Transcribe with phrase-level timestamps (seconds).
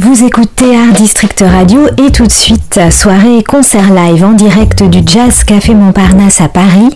[0.00, 5.00] Vous écoutez Art District Radio et tout de suite, soirée concert live en direct du
[5.04, 6.90] Jazz Café Montparnasse à Paris.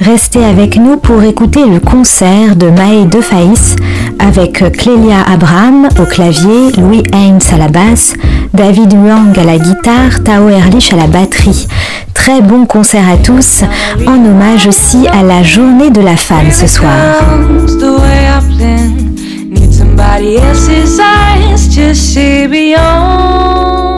[0.00, 3.74] Restez avec nous pour écouter le concert de Maë De Faïs
[4.18, 8.12] avec Clélia Abraham au clavier, Louis Haynes à la basse,
[8.52, 11.66] David Wang à la guitare, Tao Erlich à la batterie.
[12.12, 13.64] Très bon concert à tous,
[14.06, 16.92] en hommage aussi à la journée de la femme ce soir.
[19.92, 23.91] Somebody else's eyes to see beyond.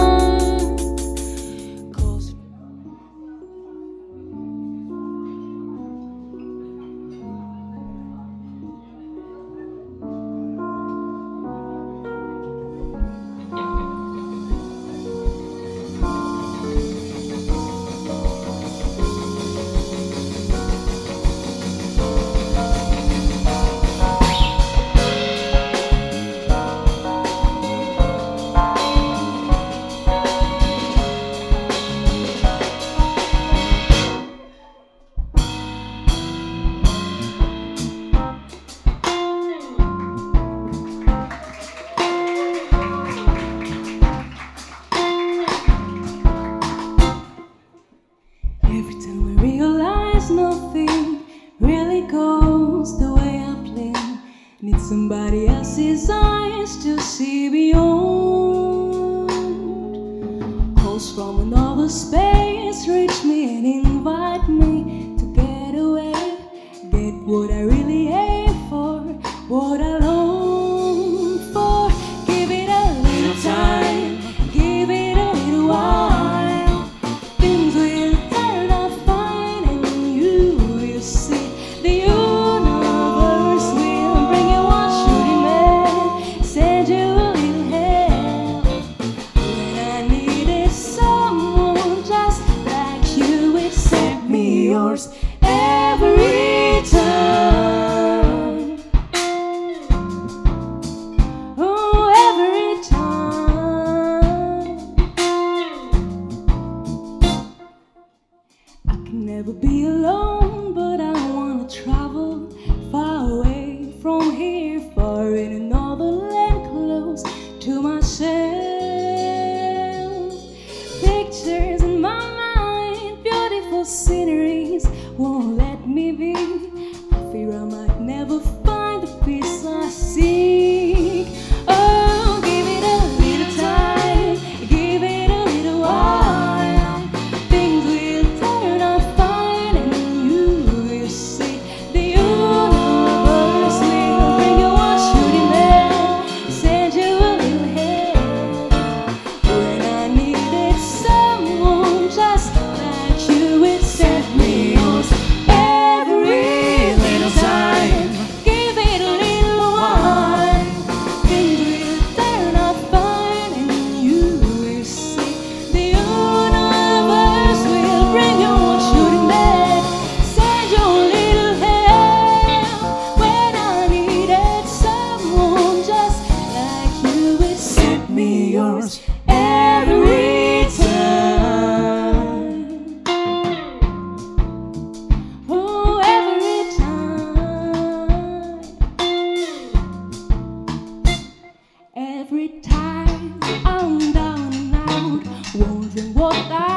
[195.57, 196.74] 我愿我的。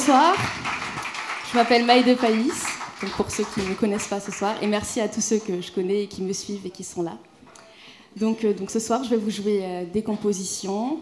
[0.00, 0.34] Bonsoir,
[1.52, 2.64] je m'appelle Maïde Païs,
[3.02, 5.38] donc pour ceux qui ne me connaissent pas ce soir, et merci à tous ceux
[5.38, 7.18] que je connais et qui me suivent et qui sont là.
[8.16, 11.00] Donc, euh, donc ce soir, je vais vous jouer euh, des compositions,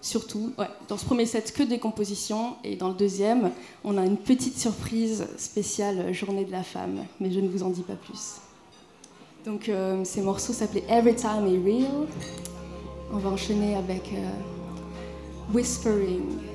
[0.00, 0.52] surtout,
[0.88, 3.52] dans ce premier set, que des compositions, et dans le deuxième,
[3.84, 7.70] on a une petite surprise spéciale Journée de la femme, mais je ne vous en
[7.70, 8.40] dis pas plus.
[9.46, 12.08] Donc euh, ces morceaux s'appelaient Every Time is Real,
[13.12, 16.53] On va enchaîner avec euh, Whispering.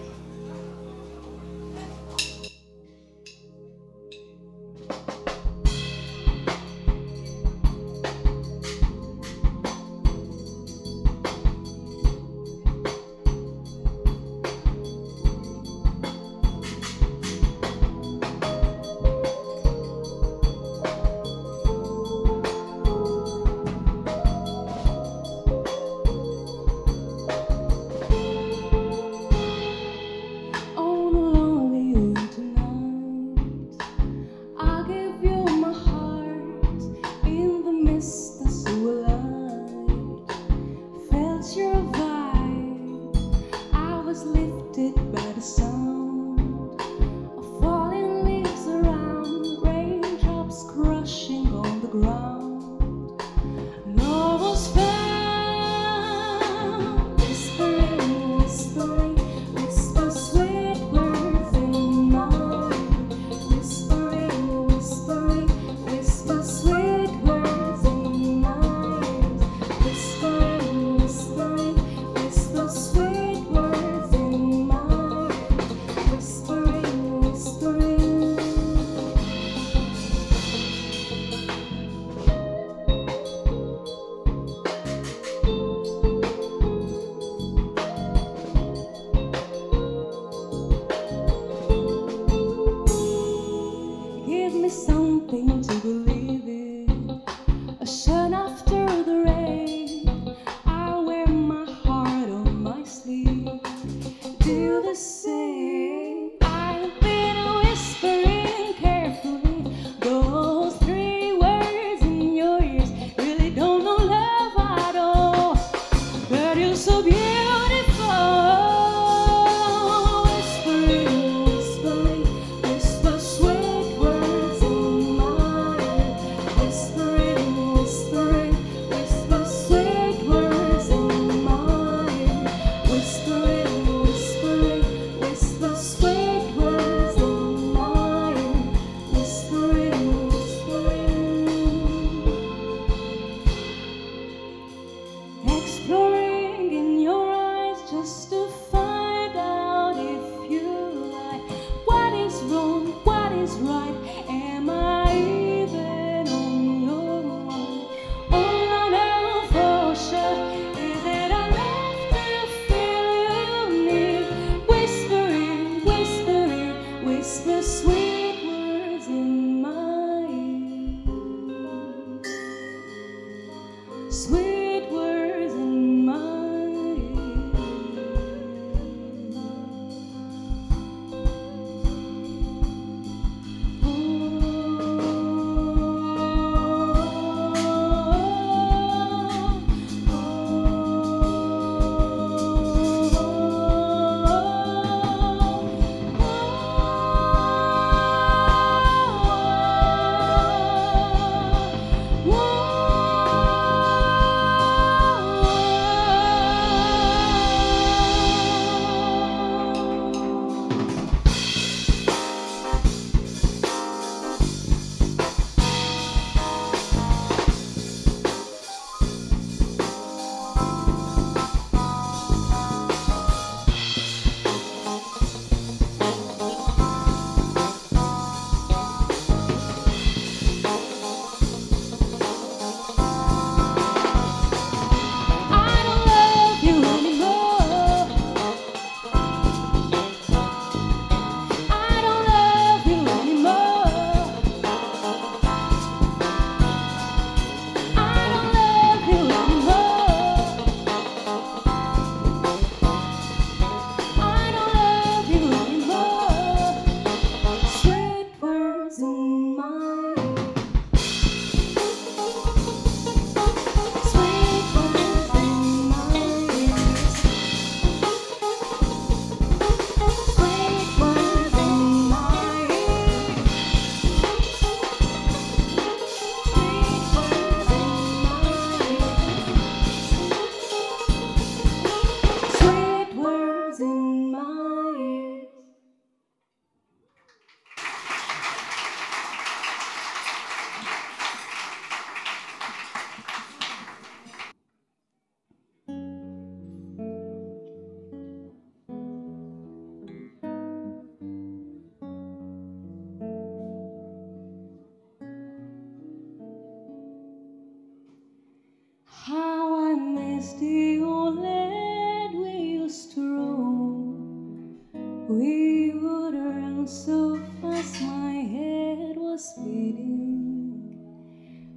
[315.29, 321.05] We would run so fast, my head was spinning.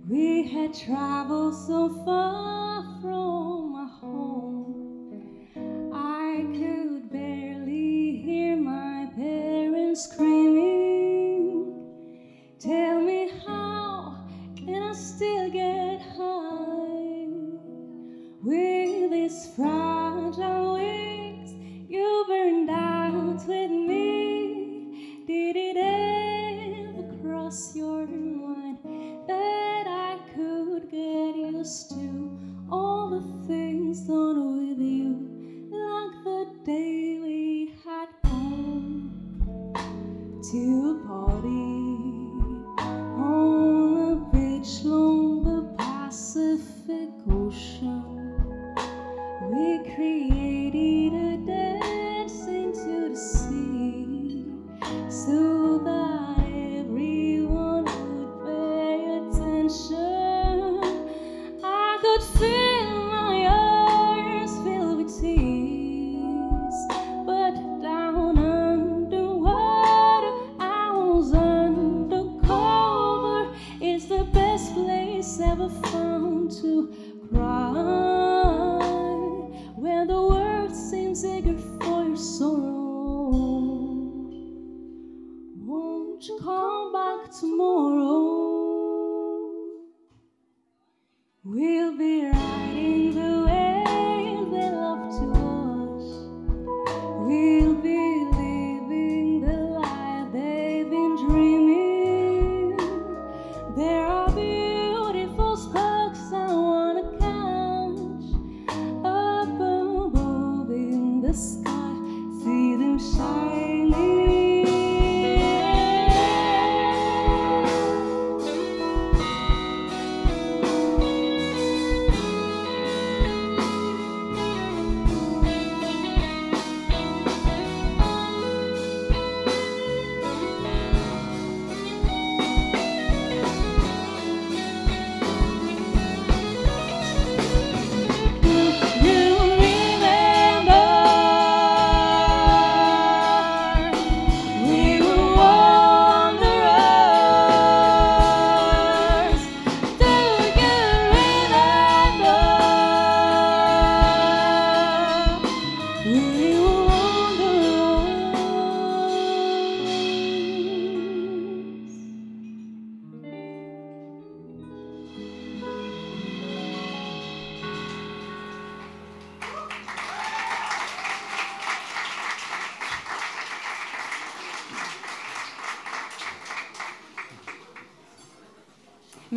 [0.09, 2.72] We had traveled so far.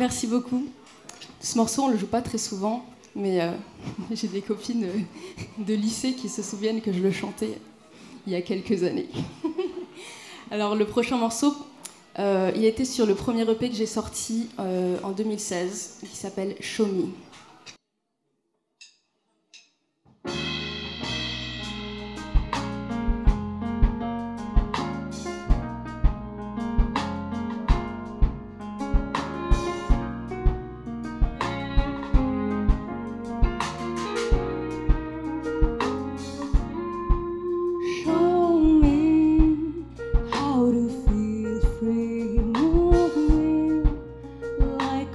[0.06, 0.64] merci beaucoup.
[1.40, 3.50] Ce morceau, on le joue pas très souvent, mais euh,
[4.12, 5.00] j'ai des copines euh,
[5.58, 7.58] de lycée qui se souviennent que je le chantais
[8.24, 9.08] il y a quelques années.
[10.52, 11.52] Alors le prochain morceau,
[12.20, 16.54] euh, il était sur le premier EP que j'ai sorti euh, en 2016, qui s'appelle
[16.60, 17.06] Show Me.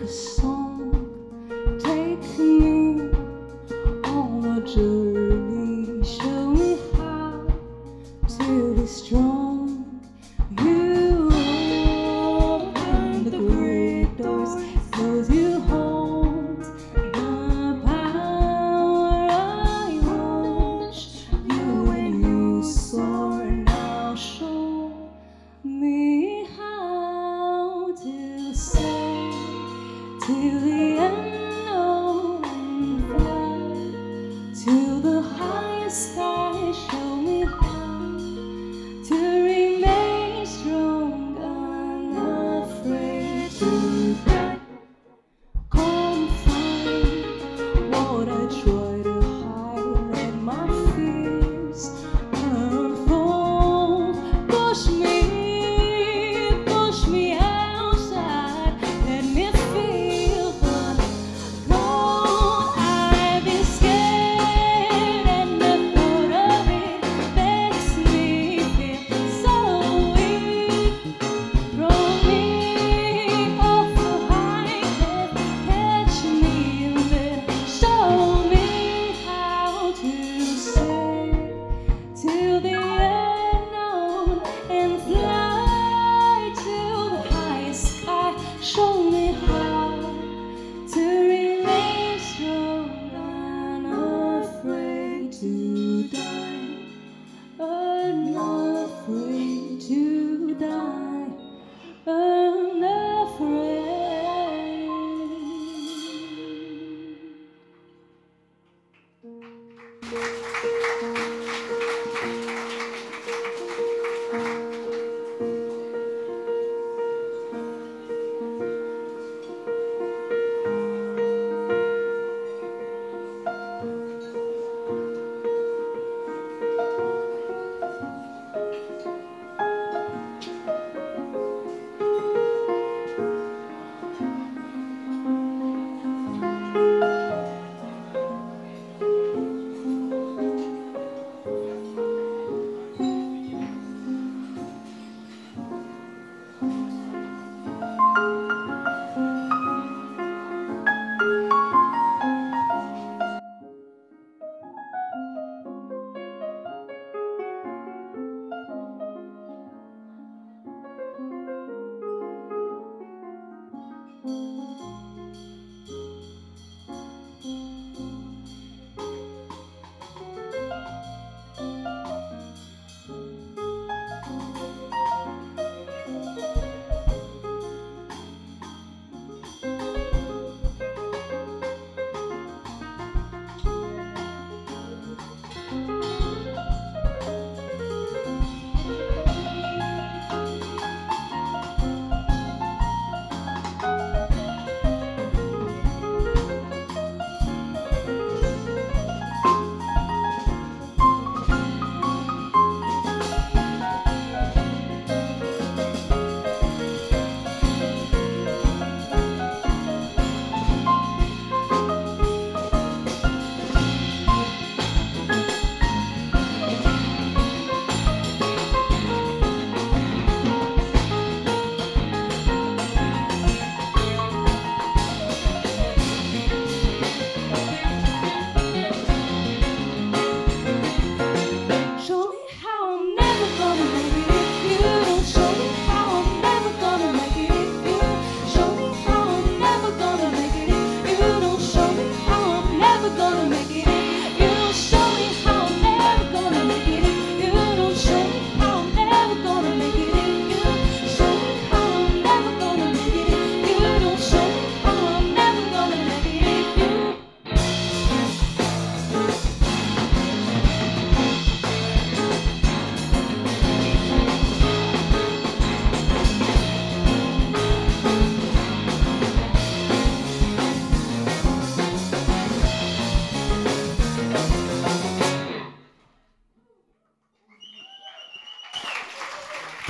[0.01, 0.60] the song.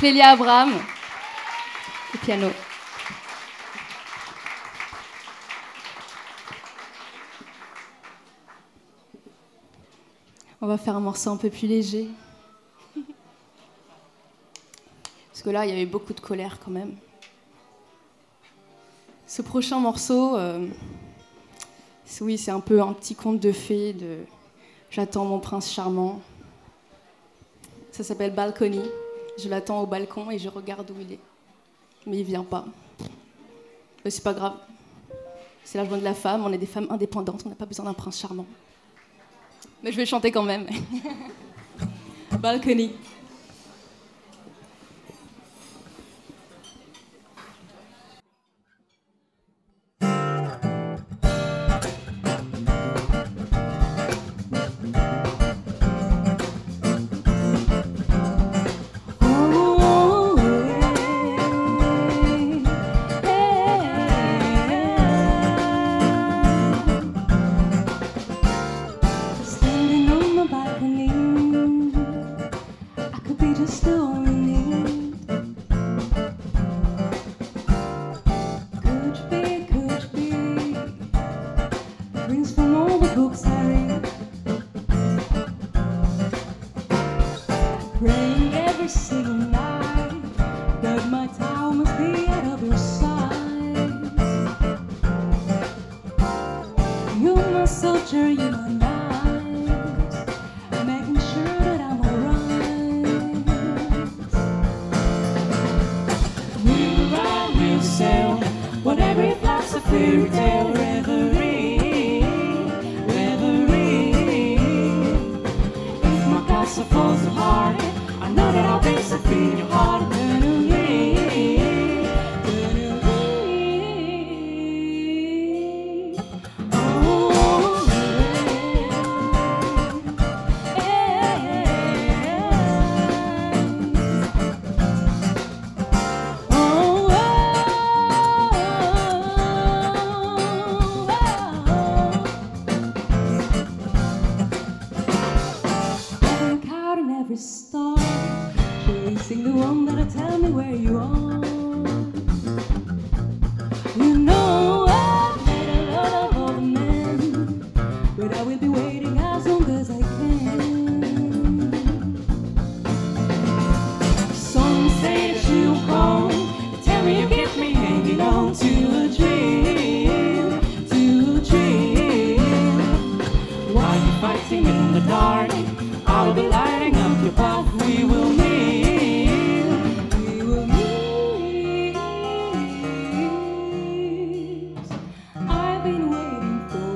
[0.01, 0.73] Clélia Abraham
[2.15, 2.47] au piano.
[10.59, 12.07] On va faire un morceau un peu plus léger.
[15.29, 16.95] Parce que là, il y avait beaucoup de colère quand même.
[19.27, 20.67] Ce prochain morceau, euh,
[22.21, 24.17] oui, c'est un peu un petit conte de fées de
[24.89, 26.21] J'attends mon prince charmant.
[27.91, 28.81] Ça s'appelle Balcony.
[29.41, 31.19] Je l'attends au balcon et je regarde où il est.
[32.05, 32.65] Mais il vient pas.
[34.03, 34.55] Mais c'est pas grave.
[35.63, 37.85] C'est la joie de la femme, on est des femmes indépendantes, on n'a pas besoin
[37.85, 38.45] d'un prince charmant.
[39.83, 40.67] Mais je vais chanter quand même.
[42.39, 42.91] Balcony.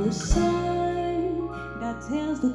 [0.06, 2.52] the sign that tells the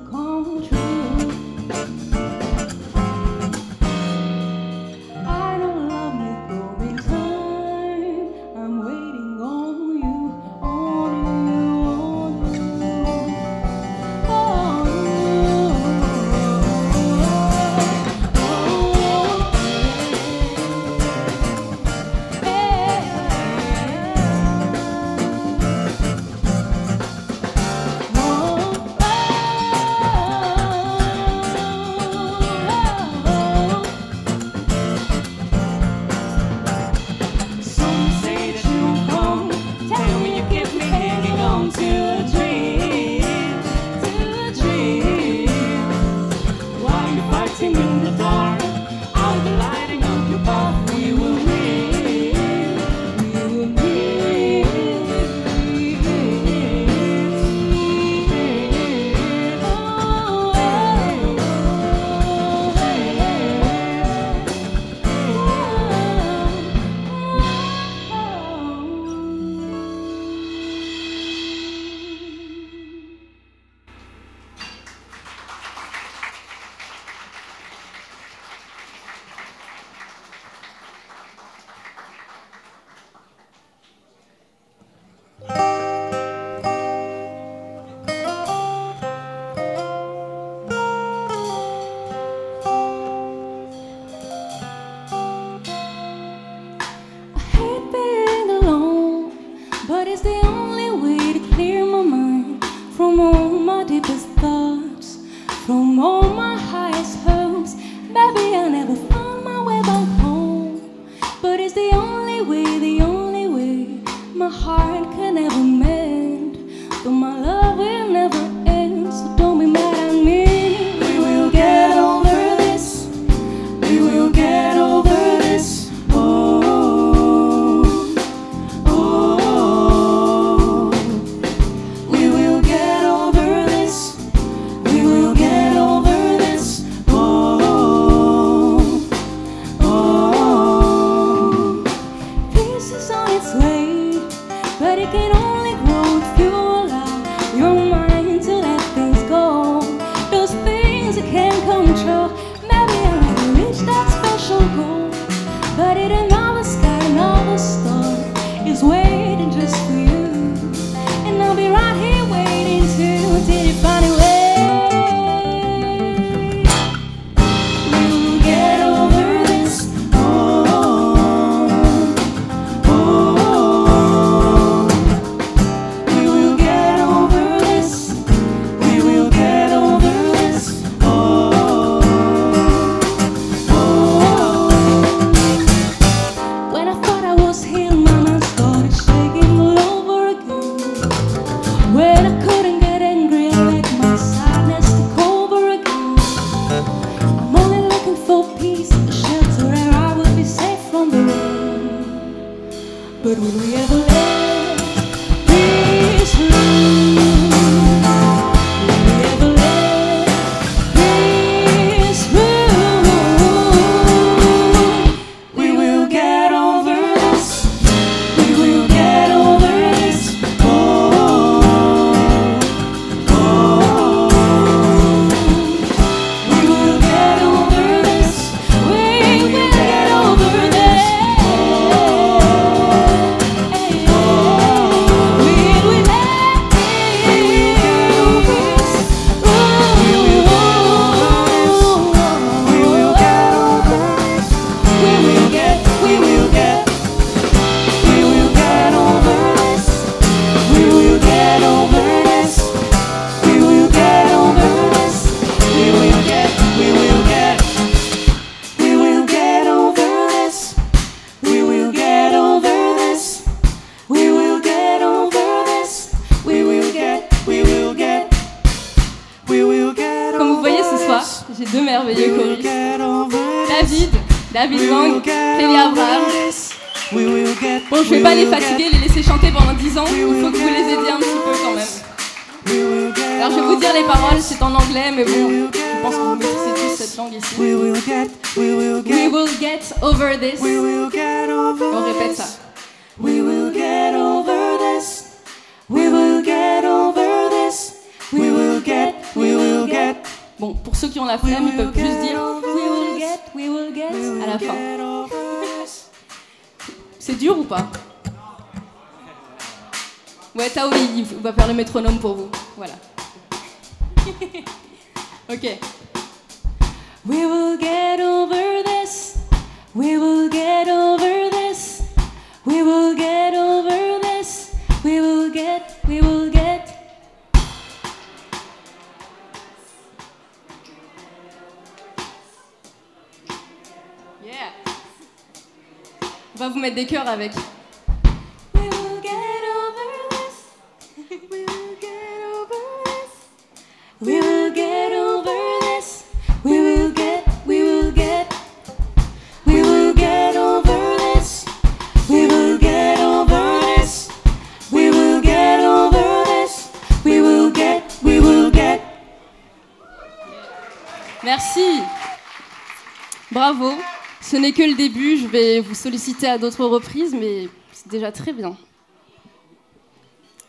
[364.60, 368.52] n'est que le début, je vais vous solliciter à d'autres reprises, mais c'est déjà très
[368.52, 368.76] bien.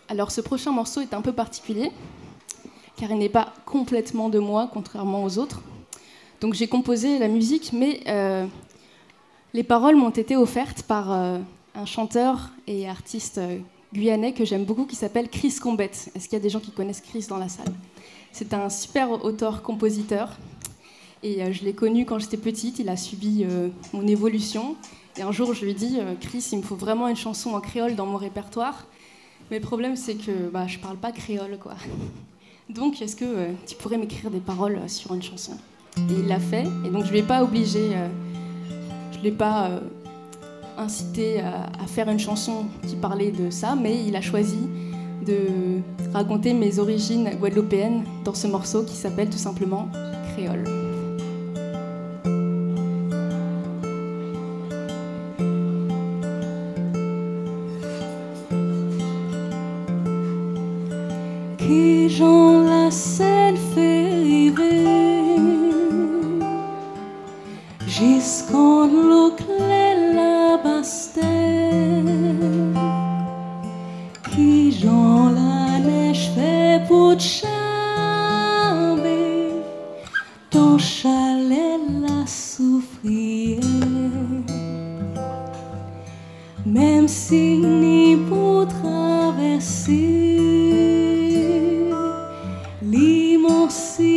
[0.07, 1.91] Alors ce prochain morceau est un peu particulier,
[2.95, 5.61] car il n'est pas complètement de moi, contrairement aux autres.
[6.39, 8.45] Donc j'ai composé la musique, mais euh,
[9.53, 11.39] les paroles m'ont été offertes par euh,
[11.75, 13.59] un chanteur et artiste euh,
[13.93, 16.11] guyanais que j'aime beaucoup qui s'appelle Chris Combette.
[16.15, 17.73] Est-ce qu'il y a des gens qui connaissent Chris dans la salle?
[18.31, 20.37] C'est un super auteur-compositeur.
[21.23, 24.75] Et euh, je l'ai connu quand j'étais petite, il a subi euh, mon évolution.
[25.17, 27.51] Et un jour, je lui ai dit, euh, Chris, il me faut vraiment une chanson
[27.51, 28.85] en créole dans mon répertoire.
[29.49, 31.75] Mais le problème, c'est que bah, je parle pas créole, quoi.
[32.69, 35.53] Donc, est-ce que tu pourrais m'écrire des paroles sur une chanson?
[35.97, 37.89] Et il l'a fait, et donc je ne l'ai pas obligé,
[39.11, 39.69] je ne l'ai pas
[40.77, 44.69] incité à, faire une chanson qui parlait de ça, mais il a choisi
[45.27, 45.81] de
[46.13, 49.89] raconter mes origines guadeloupéennes dans ce morceau qui s'appelle tout simplement
[50.37, 50.80] Créole.
[92.81, 94.10] Limousine.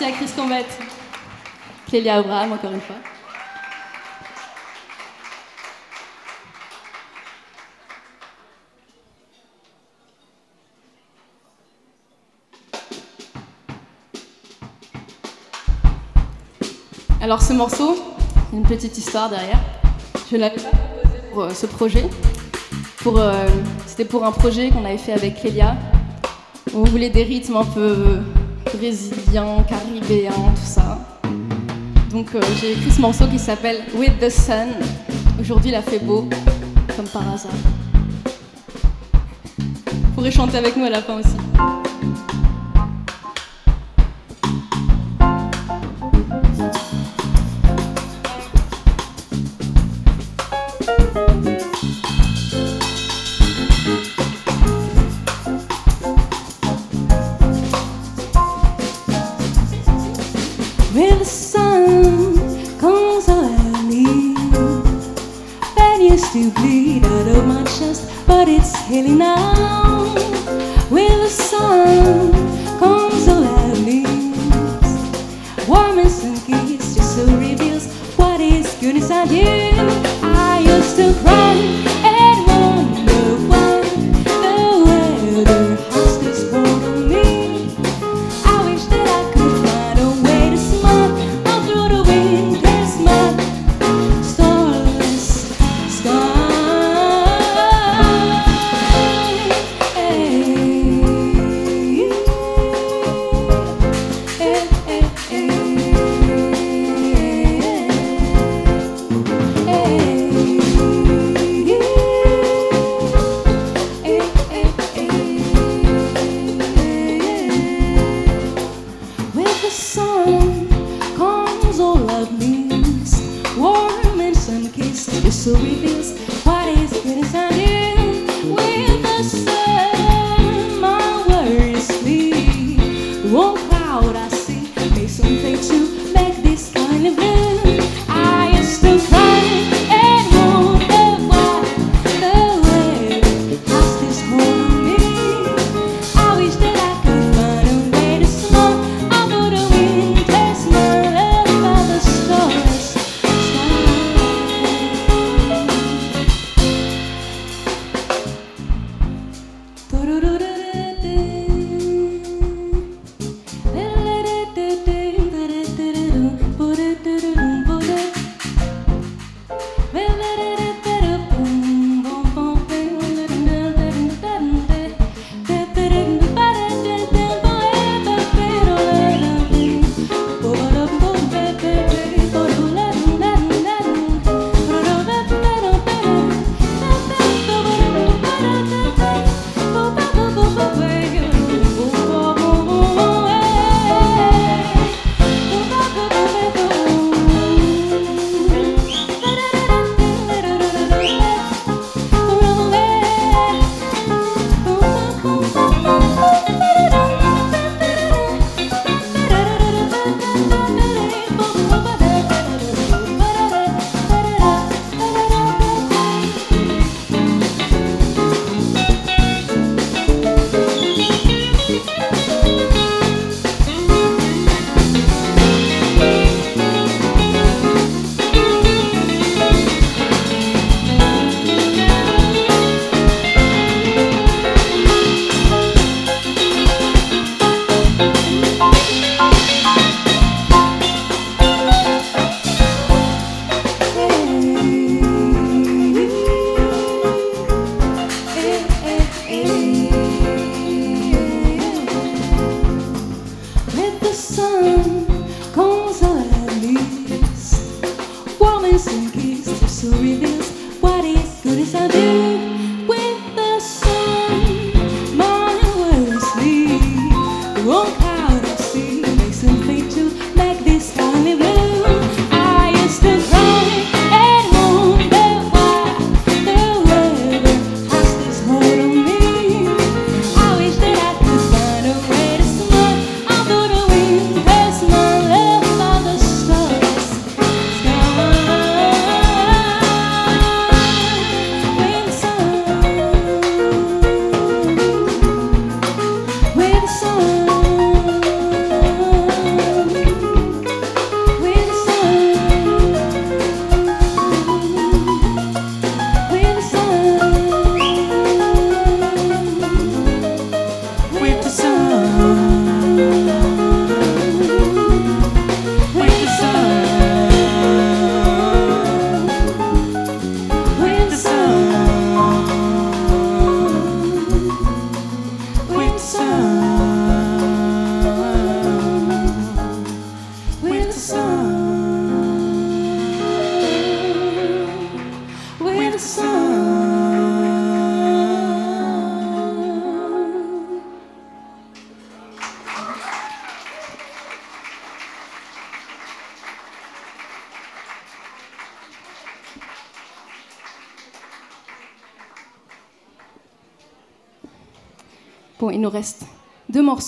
[0.00, 0.64] Merci à Chris.
[1.88, 2.94] Clélia Abraham, encore une fois.
[17.20, 17.98] Alors ce morceau,
[18.52, 19.58] une petite histoire derrière.
[20.30, 22.04] Je l'avais pas proposé pour euh, ce projet.
[23.06, 23.48] Euh,
[23.86, 25.76] C'était pour un projet qu'on avait fait avec Clélia.
[26.72, 28.20] On voulait des rythmes un peu
[28.74, 30.98] brésiliens, caribéens, tout ça.
[32.10, 34.68] Donc euh, j'ai écrit ce morceau qui s'appelle With the Sun.
[35.40, 36.28] Aujourd'hui il a fait beau,
[36.96, 37.52] comme par hasard.
[39.56, 41.36] Vous pourrez chanter avec nous à la fin aussi.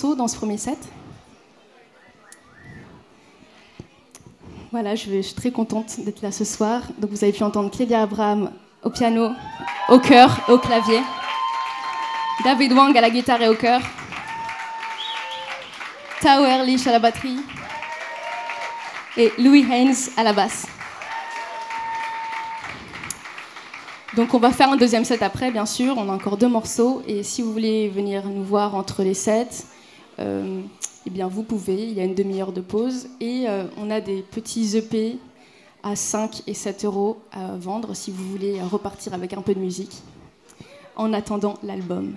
[0.08, 0.78] Dans ce premier set.
[4.72, 6.82] Voilà, je, suis très contente d'être là ce soir.
[6.98, 8.50] Donc vous avez pu entendre Clélia Abraham
[8.82, 9.30] au piano,
[9.88, 11.00] au chœur et au clavier.
[12.44, 13.80] David Wang à la guitare et au chœur.
[16.20, 17.40] Tao Ehrlich à la batterie.
[19.16, 20.66] Et Louis Haynes à la basse.
[24.16, 25.98] Donc on va faire un deuxième set après, bien sûr.
[25.98, 27.02] On a encore deux morceaux.
[27.06, 29.66] Et si vous voulez venir nous voir entre les sets,
[30.20, 31.84] eh bien vous pouvez.
[31.84, 33.08] Il y a une demi-heure de pause.
[33.20, 35.18] Et euh, on a des petits EP
[35.82, 39.60] à 5 et 7 euros à vendre si vous voulez repartir avec un peu de
[39.60, 40.02] musique
[40.96, 42.14] en attendant l'album.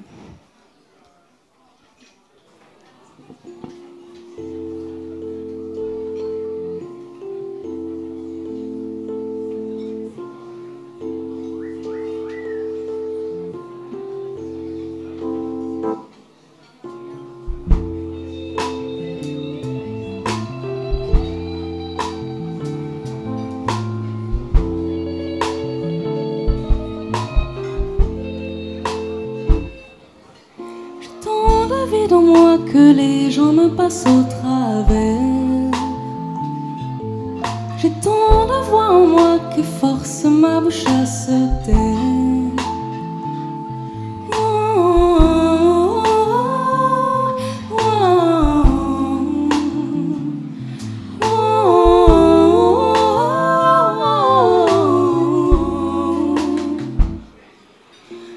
[37.78, 41.78] J'ai tant de voix en moi qui forcent ma bouche à se taire.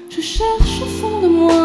[0.09, 1.56] Je cherche au fond de moi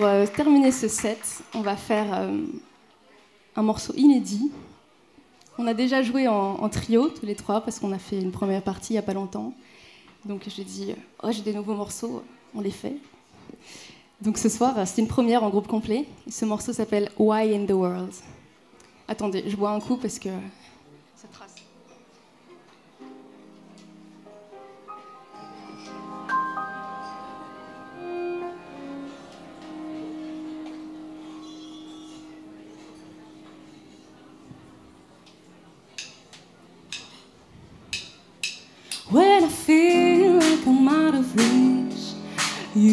[0.00, 2.46] Pour euh, terminer ce set, on va faire euh,
[3.54, 4.50] un morceau inédit.
[5.58, 8.62] On a déjà joué en, trio, tous les trois, parce qu'on a fait une première
[8.62, 9.52] partie il n'y a pas longtemps.
[10.24, 12.22] Donc j'ai dit, oh, j'ai des nouveaux morceaux,
[12.54, 12.96] on les fait.
[14.22, 16.06] Donc ce soir, euh, c'est une première en groupe complet.
[16.26, 18.14] Et ce morceau s'appelle Why in the World.
[19.06, 20.30] Attendez, je bois un coup parce que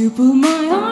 [0.07, 0.86] you pull my arm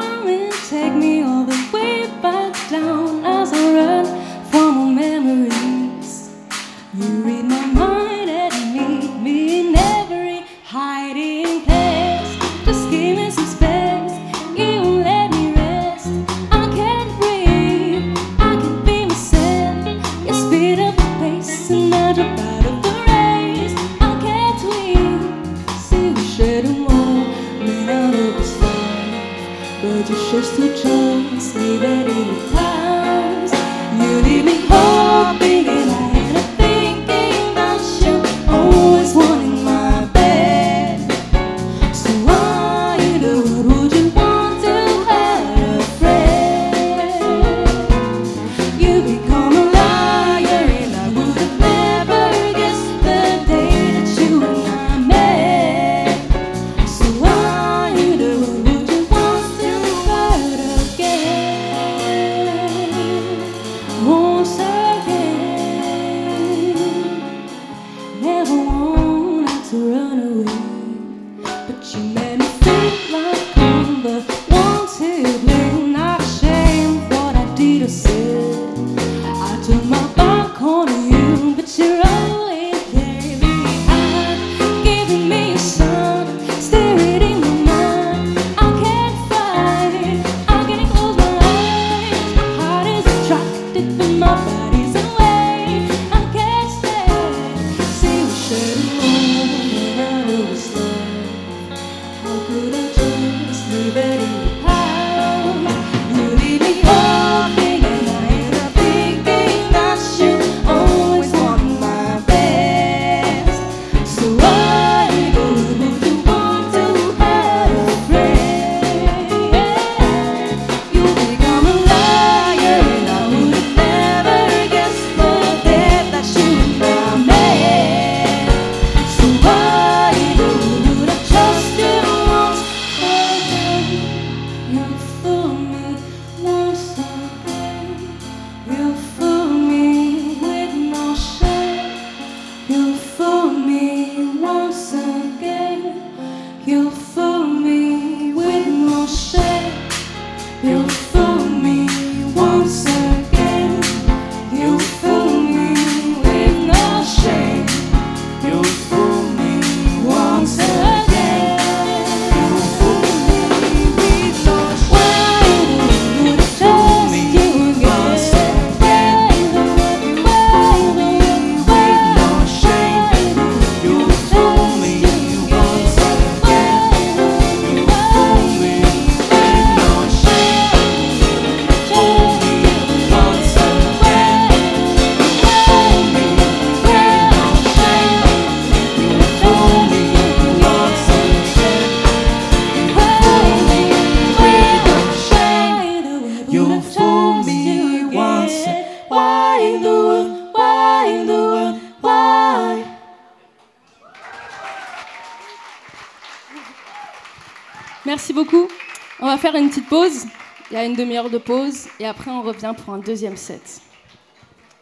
[210.96, 213.82] une demi-heure de pause et après on revient pour un deuxième set.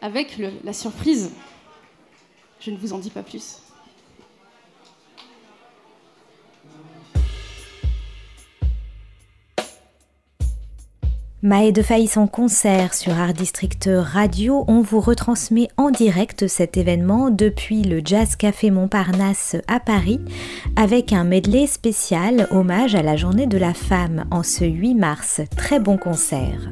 [0.00, 1.32] Avec la surprise,
[2.60, 3.58] je ne vous en dis pas plus.
[11.44, 14.64] Maë de Faïs en concert sur Art District Radio.
[14.66, 20.20] On vous retransmet en direct cet événement depuis le Jazz Café Montparnasse à Paris
[20.74, 25.42] avec un medley spécial hommage à la journée de la femme en ce 8 mars.
[25.54, 26.70] Très bon concert.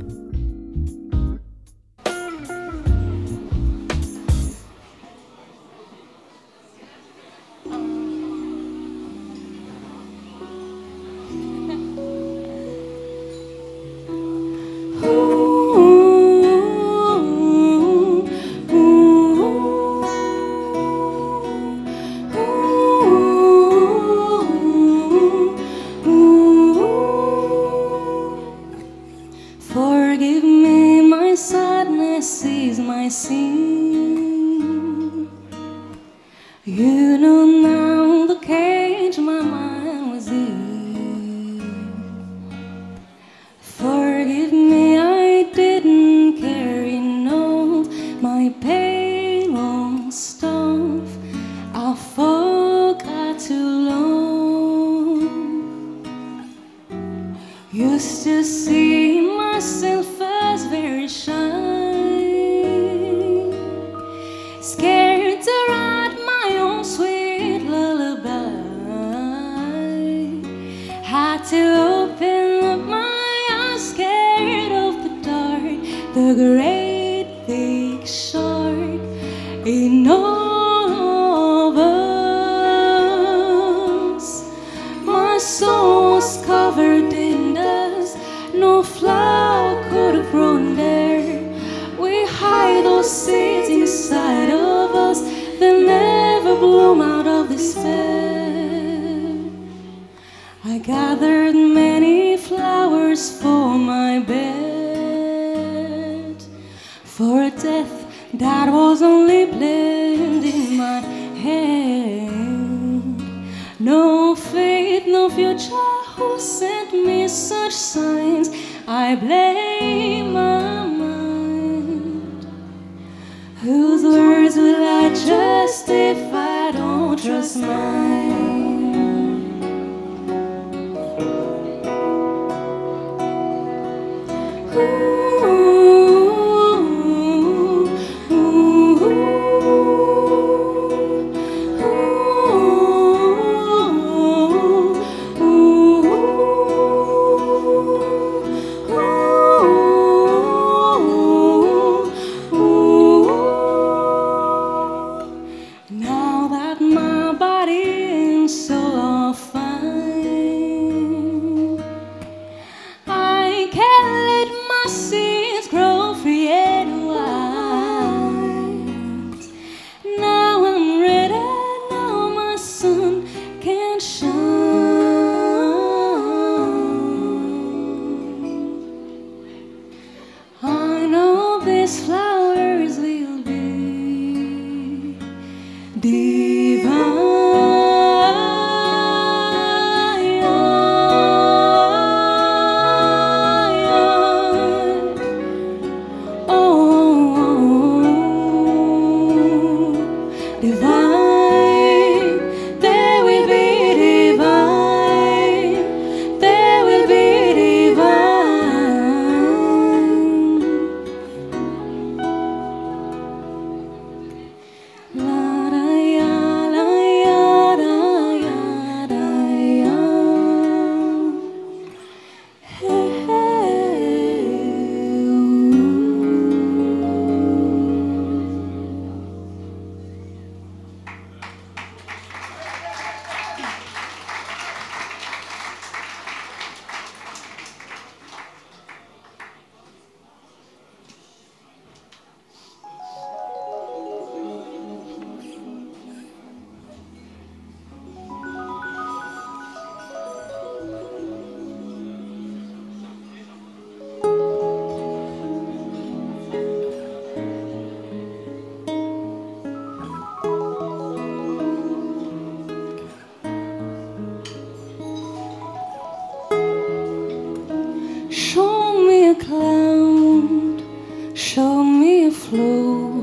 [272.33, 273.22] flow.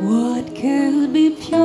[0.00, 1.63] What could be pure?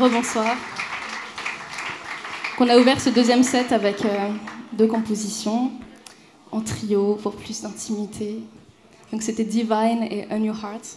[0.00, 0.56] Rebonsoir.
[2.58, 4.30] On a ouvert ce deuxième set avec euh,
[4.72, 5.72] deux compositions
[6.52, 8.40] en trio pour plus d'intimité.
[9.12, 10.96] Donc c'était Divine et A New Heart.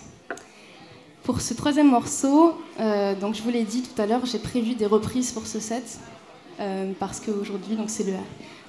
[1.23, 4.75] Pour ce troisième morceau, euh, donc je vous l'ai dit tout à l'heure, j'ai prévu
[4.75, 5.99] des reprises pour ce set
[6.61, 8.19] euh, parce qu'aujourd'hui c'est la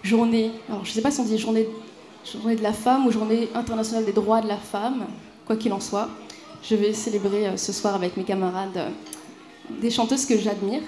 [0.02, 0.50] journée.
[0.68, 1.68] Alors je ne sais pas si on dit journée,
[2.24, 5.06] journée de la femme ou journée internationale des droits de la femme,
[5.46, 6.08] quoi qu'il en soit.
[6.62, 8.90] Je vais célébrer ce soir avec mes camarades
[9.70, 10.82] des chanteuses que j'admire.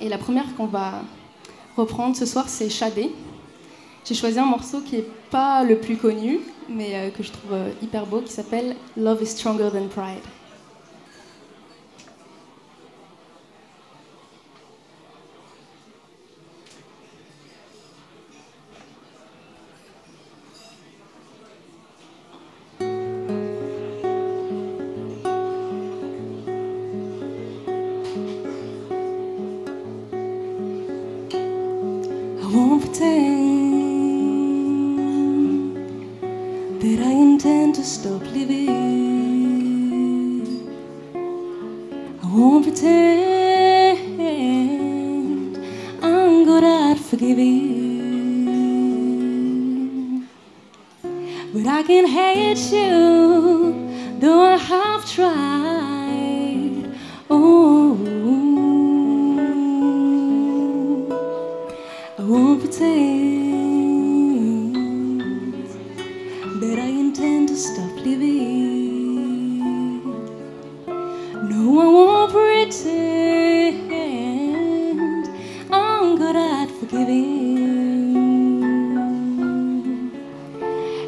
[0.00, 1.02] Et la première qu'on va
[1.76, 3.10] reprendre ce soir, c'est Shadé.
[4.04, 7.52] J'ai choisi un morceau qui n'est pas le plus connu, mais euh, que je trouve
[7.52, 10.31] euh, hyper beau, qui s'appelle Love is Stronger Than Pride.
[75.70, 78.16] I'm good at forgiving.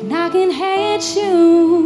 [0.00, 1.84] And I can hate you,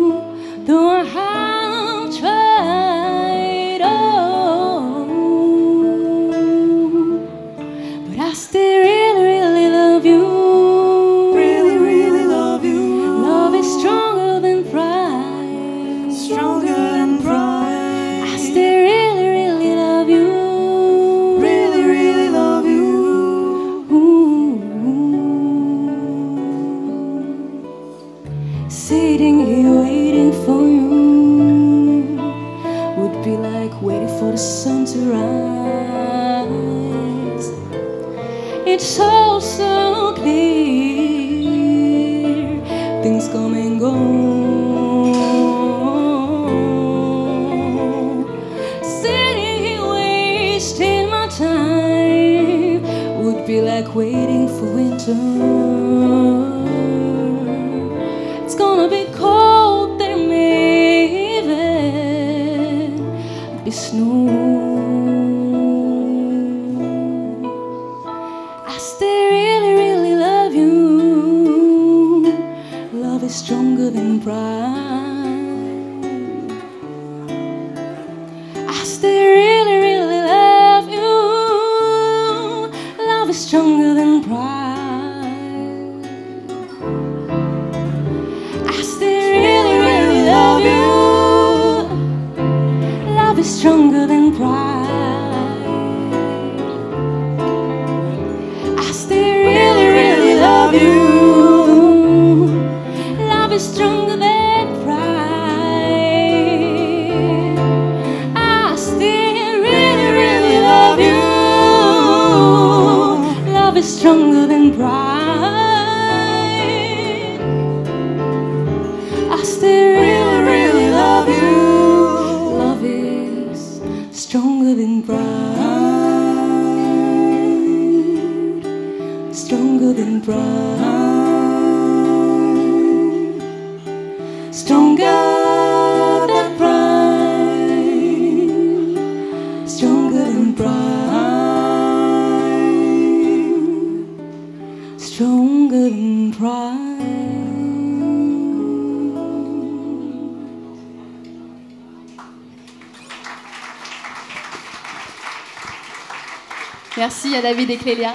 [157.34, 158.14] À David et Clélia.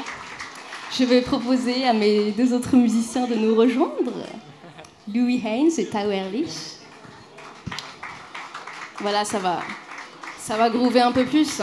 [0.91, 4.11] Je vais proposer à mes deux autres musiciens de nous rejoindre,
[5.07, 6.49] Louis Haynes et Tao Ehrlich.
[8.99, 9.61] Voilà, ça va,
[10.39, 11.61] ça va groover un peu plus.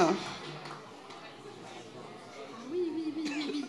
[2.70, 3.64] Oui, oui, oui, oui, oui.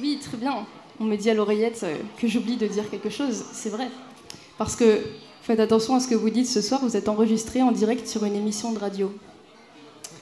[0.00, 0.64] Oui, très bien.
[0.98, 3.44] On me dit à l'oreillette euh, que j'oublie de dire quelque chose.
[3.52, 3.88] C'est vrai.
[4.56, 5.02] Parce que
[5.42, 6.80] faites attention à ce que vous dites ce soir.
[6.82, 9.12] Vous êtes enregistré en direct sur une émission de radio.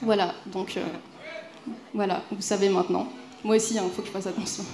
[0.01, 0.83] Voilà, donc euh,
[1.93, 3.07] voilà, vous savez maintenant.
[3.43, 4.65] Moi aussi, il faut que je fasse attention.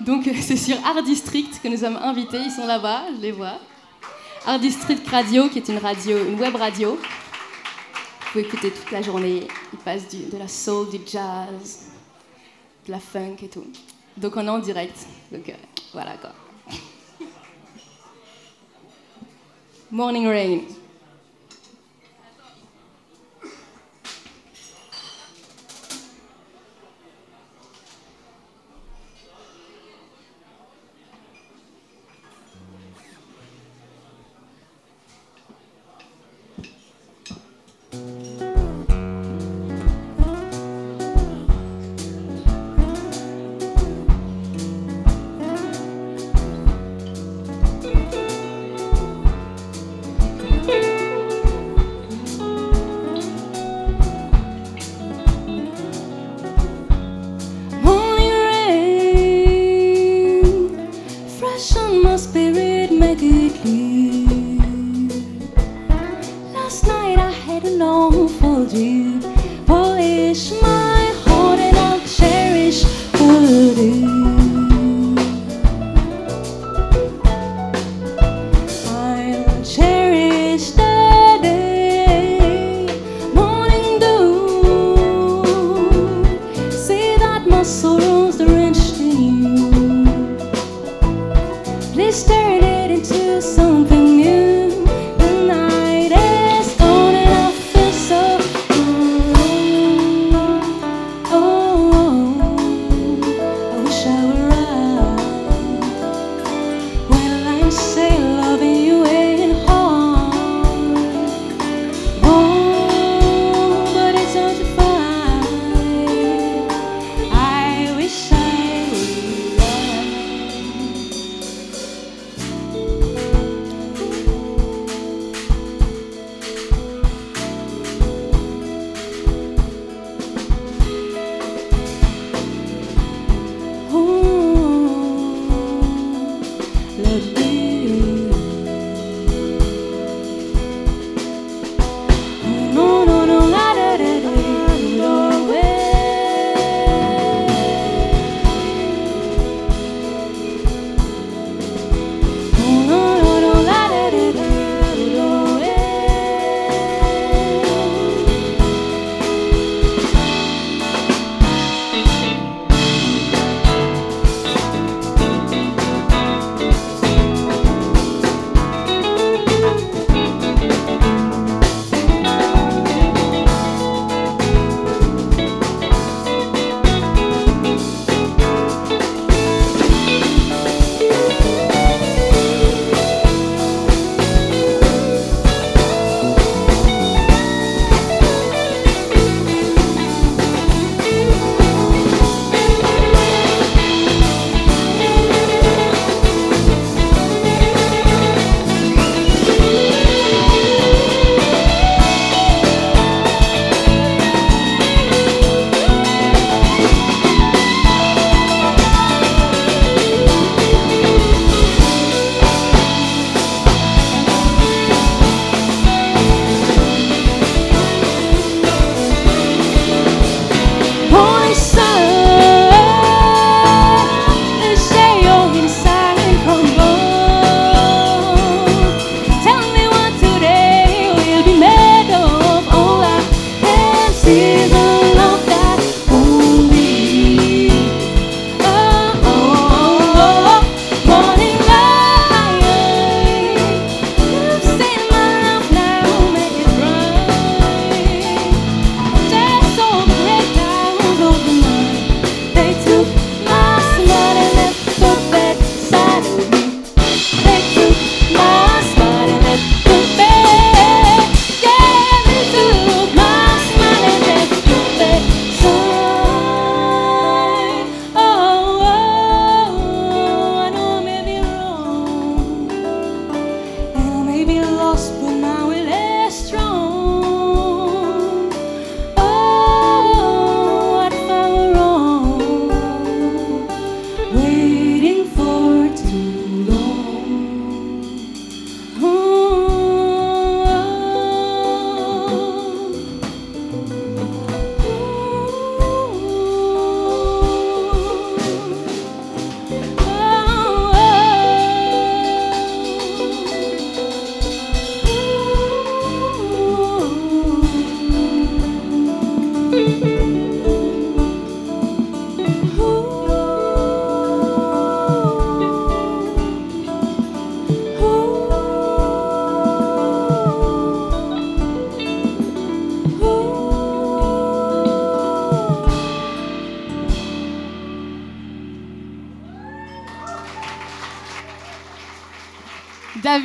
[0.00, 2.38] Donc euh, c'est sur Art District que nous sommes invités.
[2.38, 3.58] Ils sont là-bas, je les vois.
[4.46, 6.94] Art District Radio, qui est une radio, une web radio.
[6.94, 9.48] Vous pouvez écouter toute la journée.
[9.72, 11.88] Ils passent de la soul, du jazz,
[12.86, 13.64] de la funk et tout.
[14.16, 15.06] Donc on est en direct.
[15.32, 15.52] Donc euh,
[15.92, 16.30] voilà quoi.
[19.90, 20.60] Morning Rain.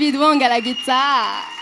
[0.03, 1.52] individuo en a la.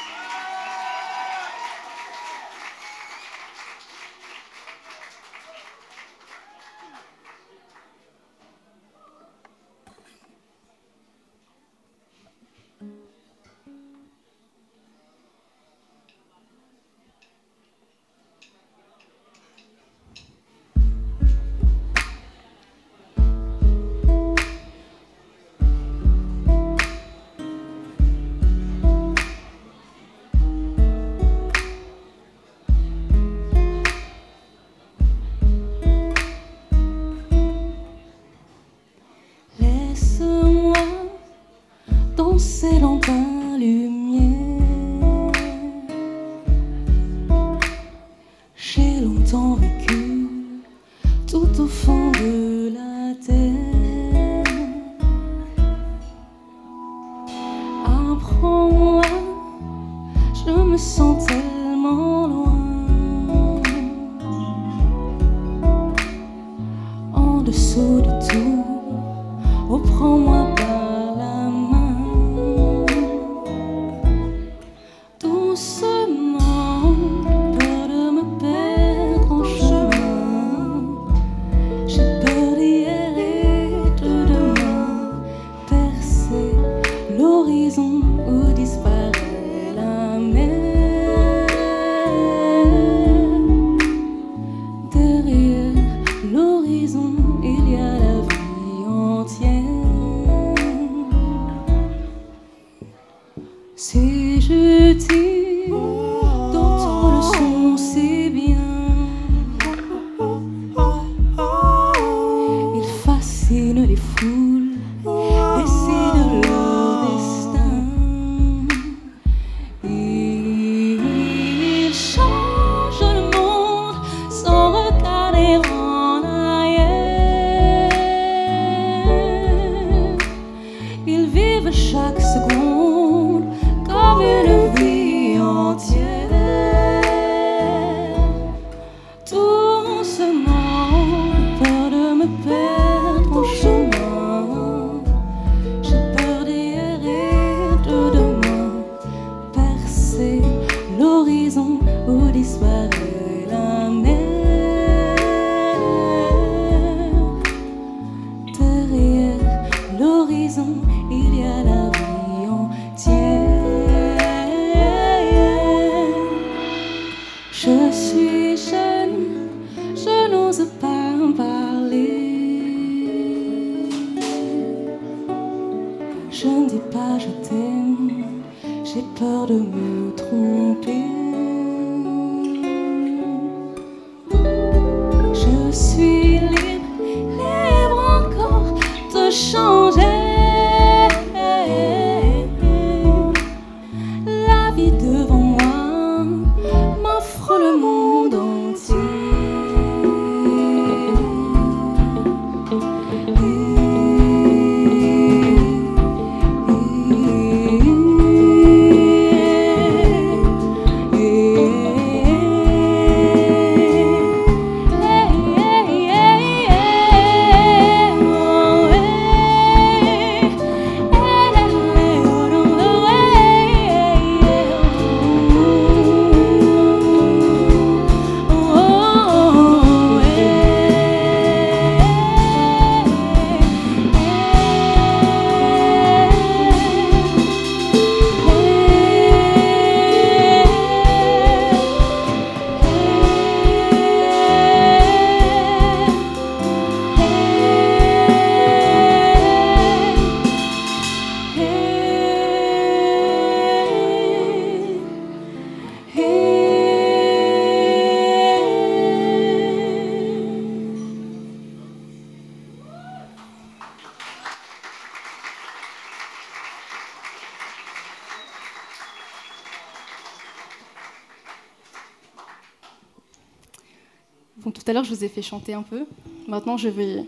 [275.22, 276.06] vous fait chanter un peu.
[276.48, 277.26] Maintenant, je vais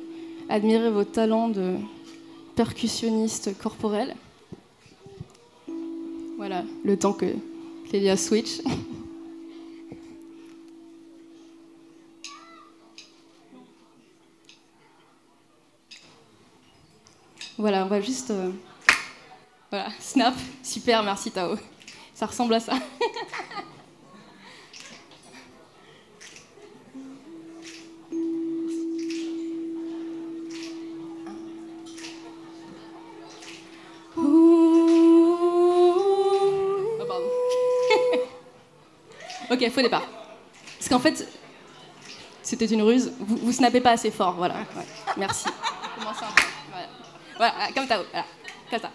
[0.50, 1.76] admirer vos talents de
[2.56, 4.16] percussionniste corporel.
[6.38, 7.36] Voilà, le temps que
[7.90, 8.62] Clélia switch.
[17.58, 18.32] voilà, on va juste...
[18.32, 18.50] Euh,
[19.70, 20.34] voilà, snap,
[20.64, 21.56] super, merci Tao.
[22.14, 22.74] Ça ressemble à ça.
[39.68, 40.04] Ok, départ.
[40.78, 41.28] Parce qu'en fait,
[42.42, 43.14] c'était une ruse.
[43.20, 44.56] Vous, vous snappez pas assez fort, voilà.
[44.56, 44.86] Ouais.
[45.18, 45.46] Merci.
[47.38, 48.04] Voilà, voilà comme ça.
[48.12, 48.26] Voilà.
[48.70, 48.92] Comme ça.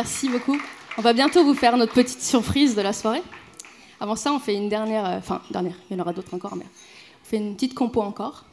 [0.00, 0.58] merci beaucoup.
[0.96, 3.20] On va bientôt vous faire notre petite surprise de la soirée.
[4.00, 6.56] Avant ça, on fait une dernière, euh, enfin dernière, il y en aura d'autres encore,
[6.56, 8.46] mais on fait une petite compo encore.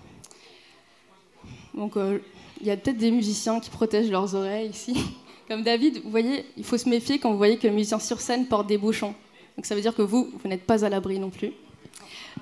[1.73, 2.19] Donc euh,
[2.59, 5.01] il y a peut-être des musiciens qui protègent leurs oreilles ici.
[5.47, 8.19] Comme David, vous voyez, il faut se méfier quand vous voyez que le musicien sur
[8.19, 9.15] scène porte des bouchons.
[9.55, 11.53] Donc ça veut dire que vous, vous n'êtes pas à l'abri non plus.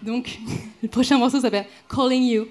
[0.02, 0.40] Donc
[0.82, 2.48] le prochain morceau s'appelle Calling You.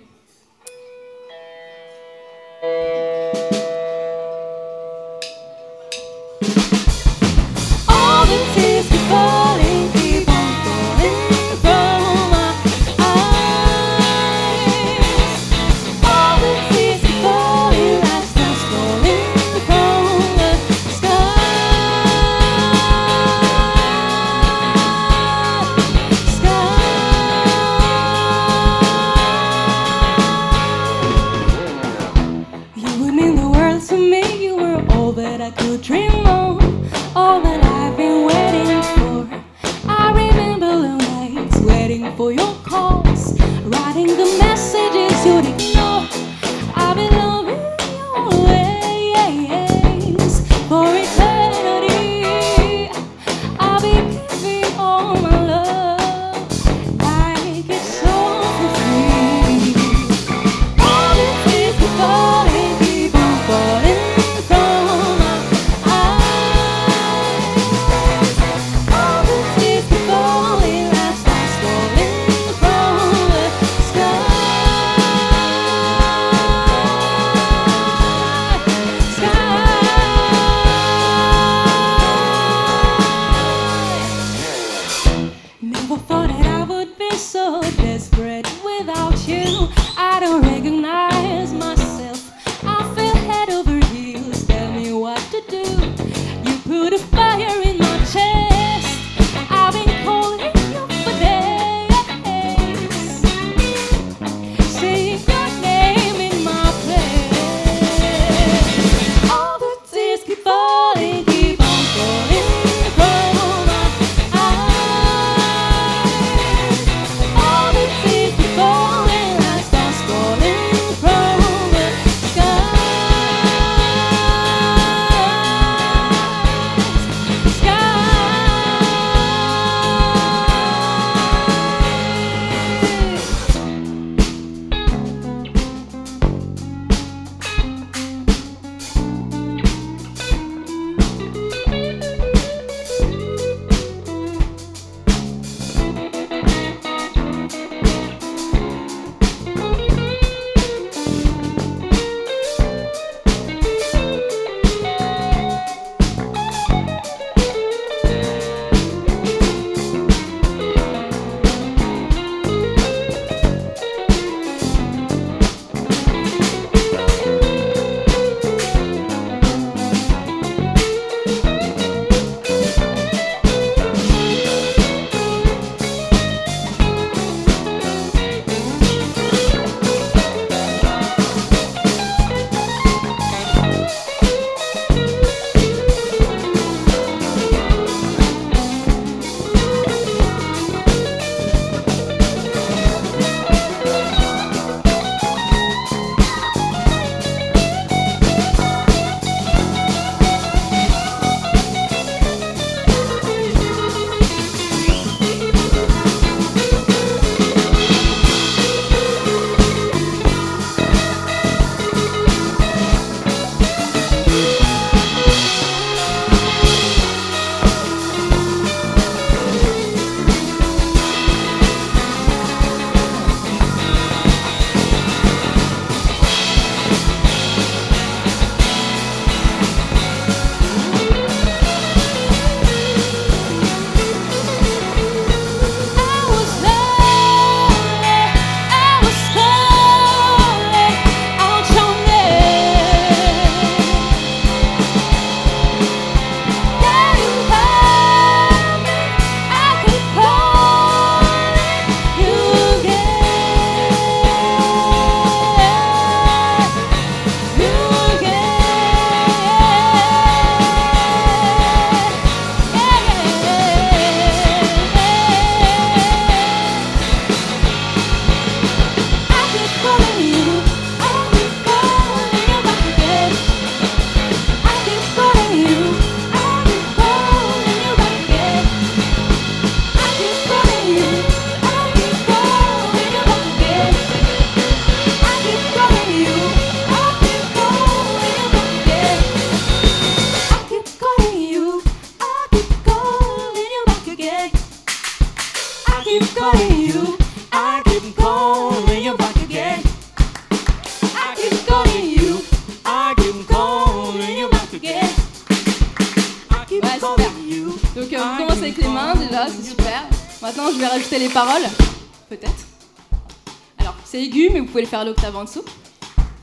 [314.75, 315.65] Pouvez le faire l'octave en dessous.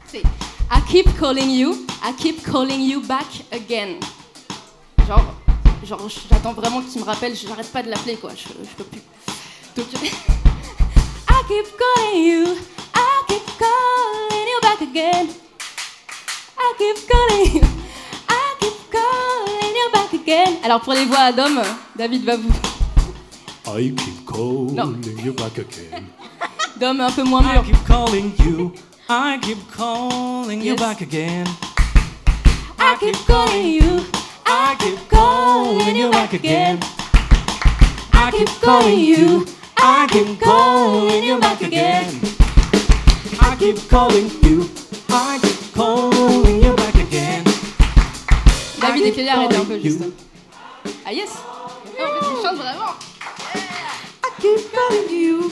[0.07, 3.99] C'est I keep calling you, I keep calling you back again.
[5.05, 5.35] Genre,
[5.83, 9.01] genre j'attends vraiment qu'il me rappelle, j'arrête pas de l'appeler quoi, je, je peux plus.
[9.75, 12.55] Donc I keep calling you.
[12.95, 15.27] I keep calling you back again.
[16.57, 17.67] I keep calling you.
[18.29, 20.57] I keep calling you back again.
[20.63, 21.61] alors pour les voix à Dom,
[21.97, 22.53] David va vous.
[23.67, 26.05] I keep calling you back again.
[26.81, 28.73] Dom un peu moins I keep calling you.
[29.07, 30.79] I keep calling you Yes.
[30.79, 31.45] back again.
[32.79, 34.03] I keep calling you.
[34.47, 36.79] I keep calling you back again.
[38.13, 39.45] I keep calling you.
[39.77, 42.19] I keep calling you back again.
[43.39, 44.67] I keep calling you.
[45.09, 47.43] I keep calling you back again.
[48.81, 49.83] David et Kelly, arrêtez un peu You.
[49.83, 50.03] juste.
[51.05, 51.69] Ah yes Oh,
[52.01, 52.95] En fait, il chante vraiment
[54.25, 55.51] I keep calling you.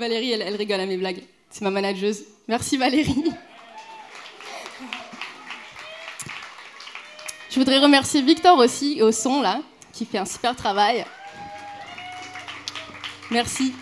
[0.00, 1.22] Valérie, elle, rigole à mes blagues.
[1.50, 2.24] C'est ma manageuse.
[2.48, 3.22] Merci Valérie.
[7.50, 9.60] Je voudrais remercier Victor aussi au son là,
[9.92, 11.04] qui fait un super travail.
[13.30, 13.74] Merci.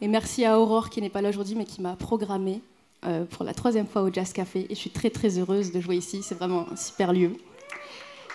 [0.00, 2.60] Et merci à Aurore qui n'est pas là aujourd'hui mais qui m'a programmé
[3.04, 4.66] euh, pour la troisième fois au Jazz Café.
[4.70, 6.22] Et je suis très très heureuse de jouer ici.
[6.22, 7.32] C'est vraiment un super lieu.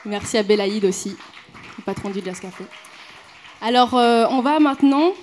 [0.03, 1.15] Merci à Belaïd aussi,
[1.77, 2.65] le patron du Jazz Café.
[3.61, 5.13] Alors euh, on va maintenant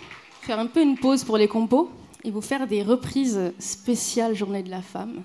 [0.47, 1.91] faire un peu une pause pour les compos
[2.23, 5.25] et vous faire des reprises spéciales Journée de la femme.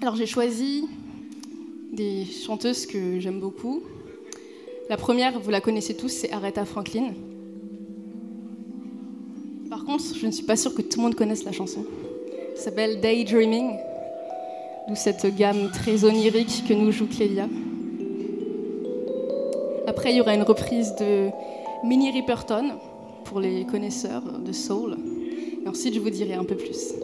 [0.00, 0.88] Alors j'ai choisi
[1.92, 3.82] des chanteuses que j'aime beaucoup.
[4.88, 7.12] La première, vous la connaissez tous, c'est Aretha Franklin.
[9.68, 11.84] Par contre, je ne suis pas sûre que tout le monde connaisse la chanson.
[12.52, 13.72] Elle s'appelle Daydreaming,
[14.88, 17.46] d'où cette gamme très onirique que nous joue Clélia.
[19.86, 21.28] Après, il y aura une reprise de
[21.86, 22.78] Minnie Riperton
[23.24, 24.96] pour les connaisseurs de soul.
[25.64, 26.94] Et ensuite, je vous dirai un peu plus.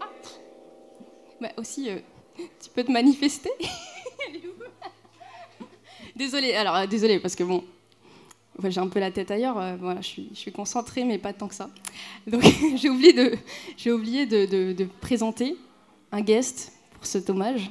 [0.00, 0.06] Ah
[1.56, 1.98] aussi, euh,
[2.36, 3.50] tu peux te manifester
[6.16, 7.62] Désolée, alors euh, désolée parce que bon,
[8.64, 9.58] j'ai un peu la tête ailleurs.
[9.58, 11.70] euh, voilà, je suis, concentrée, mais pas tant que ça.
[12.26, 12.42] Donc
[12.76, 13.36] j'ai oublié de,
[13.92, 15.56] oublié de- de présenter
[16.12, 17.70] un guest pour cet hommage.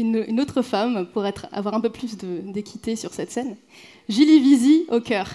[0.00, 3.54] Une, autre femme pour être, avoir un peu plus d'équité sur cette scène.
[4.08, 5.28] Julie Vizy au cœur.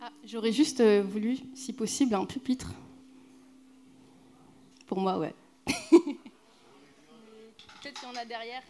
[0.00, 2.70] Ah, J'aurais juste euh, voulu, si possible, un pupitre.
[4.86, 5.34] Pour moi, ouais.
[7.82, 8.62] Peut-être qu'il y en derrière.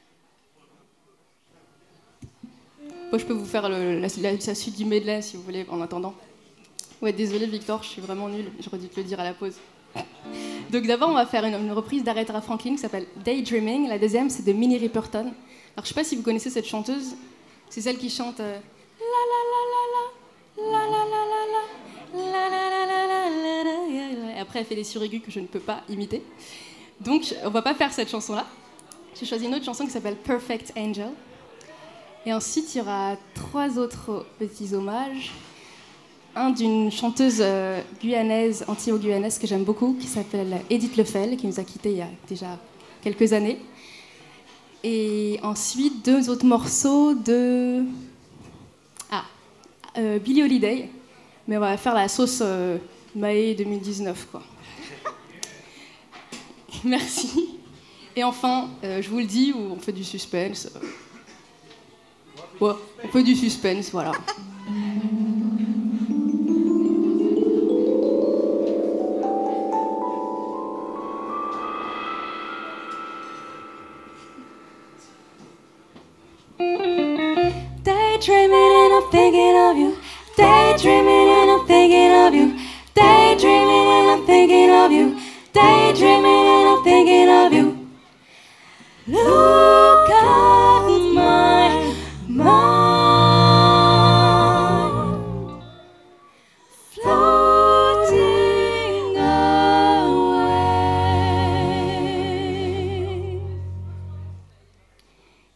[3.11, 6.15] Moi, je peux vous faire le- la, suite du medley si vous voulez, en attendant.
[7.01, 8.51] Ouais, désolé Victor, je suis vraiment nulle.
[8.61, 9.57] J'aurais dû te le dire à la pause.
[10.71, 13.89] Donc d'abord, on va faire une, reprise d'Aretha Franklin qui s'appelle Daydreaming.
[13.89, 15.33] La deuxième, c'est de Minnie Riperton.
[15.77, 17.17] Alors, je sais pas si vous connaissez cette chanteuse.
[17.69, 18.59] C'est celle qui chante euh.
[24.35, 26.23] Et après, elle fait des suraigus que je ne peux pas imiter.
[27.01, 28.47] Donc, on va pas faire cette chanson-là.
[29.19, 31.11] J'ai choisi une autre chanson qui s'appelle Perfect Angel.
[32.25, 35.33] Et ensuite, il y aura trois autres petits hommages.
[36.35, 41.61] Un d'une chanteuse euh, guyanaise, anti-guyanaise que j'aime beaucoup, qui s'appelle Edith Lefel, qui nous
[41.61, 42.59] a quittés il y a déjà
[43.03, 43.61] quelques années.
[44.83, 47.83] Et ensuite, deux autres morceaux de.
[49.11, 49.25] Ah,
[49.99, 50.89] euh, Billie Holiday.
[51.47, 52.79] Mais on va faire la sauce euh,
[53.15, 54.43] Maé 2019, quoi.
[56.85, 57.62] Merci.
[58.15, 60.69] Et enfin, euh, je vous le dis, on fait du suspense.
[62.61, 62.73] Ouais,
[63.03, 64.13] on fait du suspense, voilà.
[77.83, 79.97] Daydreaming and I'm thinking of you.
[80.37, 82.59] Daydreaming and I'm thinking of you.
[82.95, 85.19] Daydreaming and I'm thinking of you.
[85.53, 87.72] Daydreaming and I'm thinking of you.
[89.05, 91.93] Look at my
[92.29, 92.45] mind
[96.93, 98.13] floating
[99.17, 100.63] away.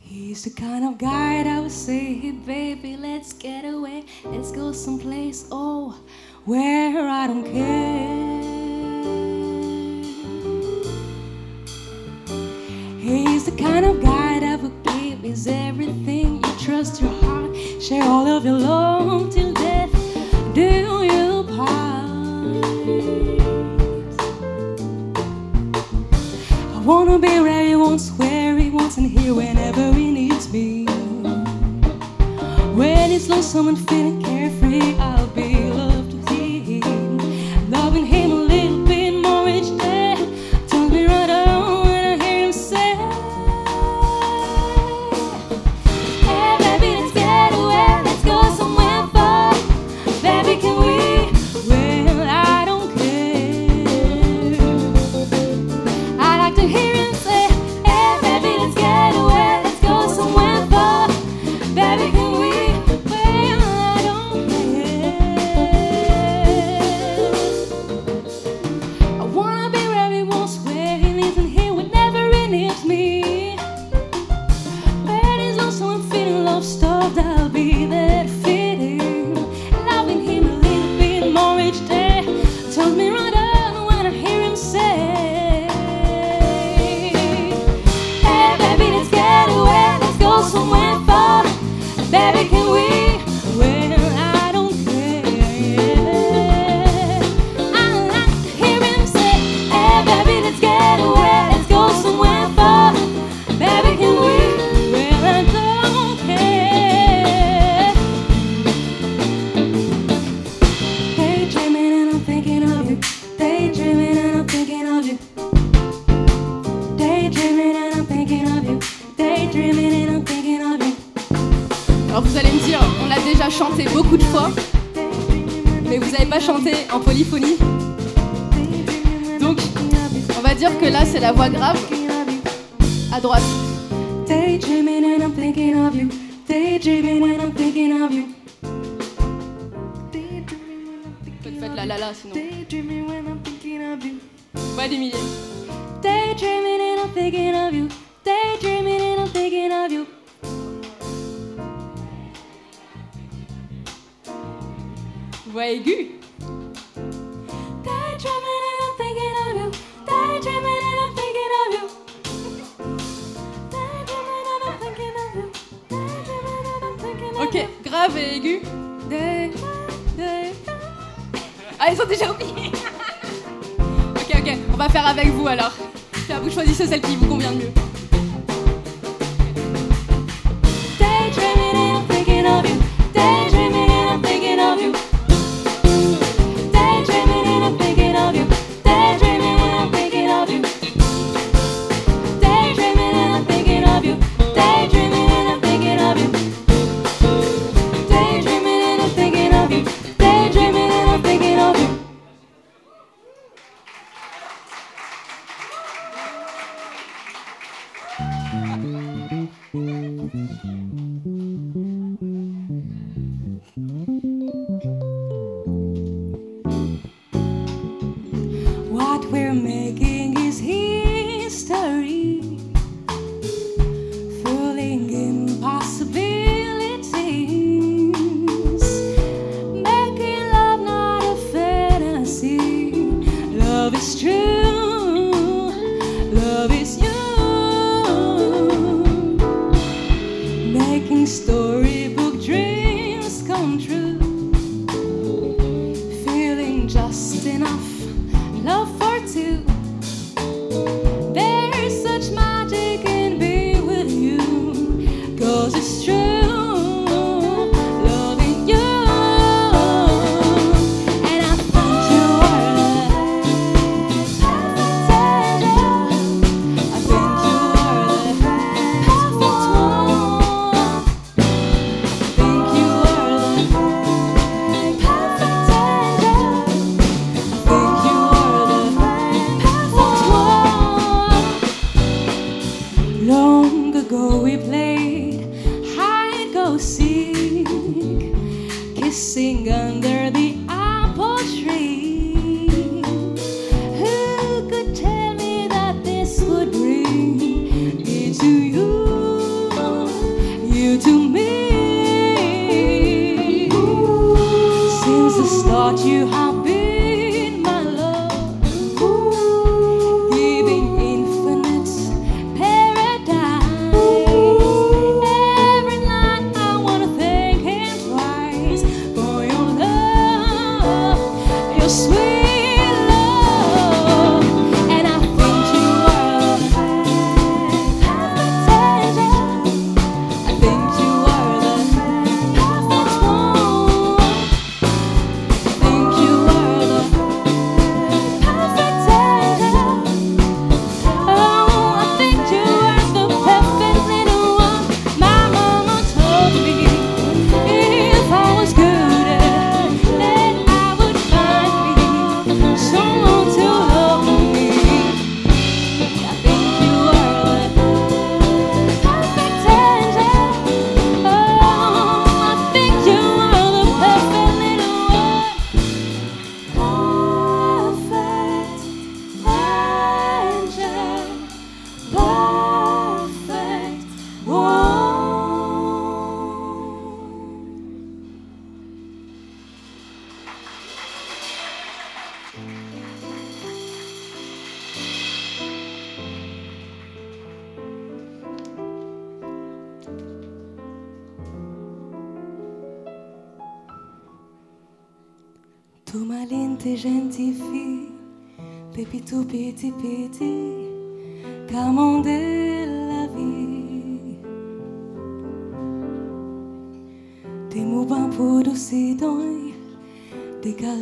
[0.00, 4.06] He's the kind of guy that would say, Hey, baby, let's get away.
[4.24, 5.96] Let's go someplace, oh,
[6.46, 8.25] where I don't care.
[13.66, 16.36] kind of guy that will give is everything.
[16.44, 17.50] You trust your heart,
[17.82, 19.92] share all of your love till death.
[20.54, 20.70] Do
[21.12, 22.06] you part?
[26.76, 30.86] I wanna be where he wants, where he wants, and here whenever he needs me.
[32.78, 35.15] When it's lonesome and feeling carefree, I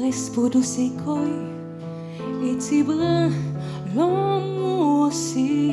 [0.05, 0.61] l'espoir de
[1.03, 1.19] coi,
[2.43, 3.31] e et tes bras
[3.97, 5.73] l'homme aussi.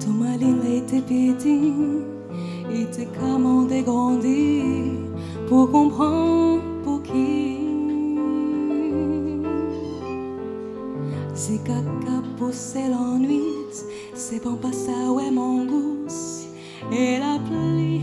[0.00, 1.72] Ton malin était petit,
[2.68, 4.64] il te commandait grandir
[5.48, 7.58] pour comprendre pour qui.
[11.34, 13.42] C'est caca pour l'ennui,
[14.14, 16.48] c'est bon pas ça ouais mon gousse
[16.90, 18.02] et la pluie.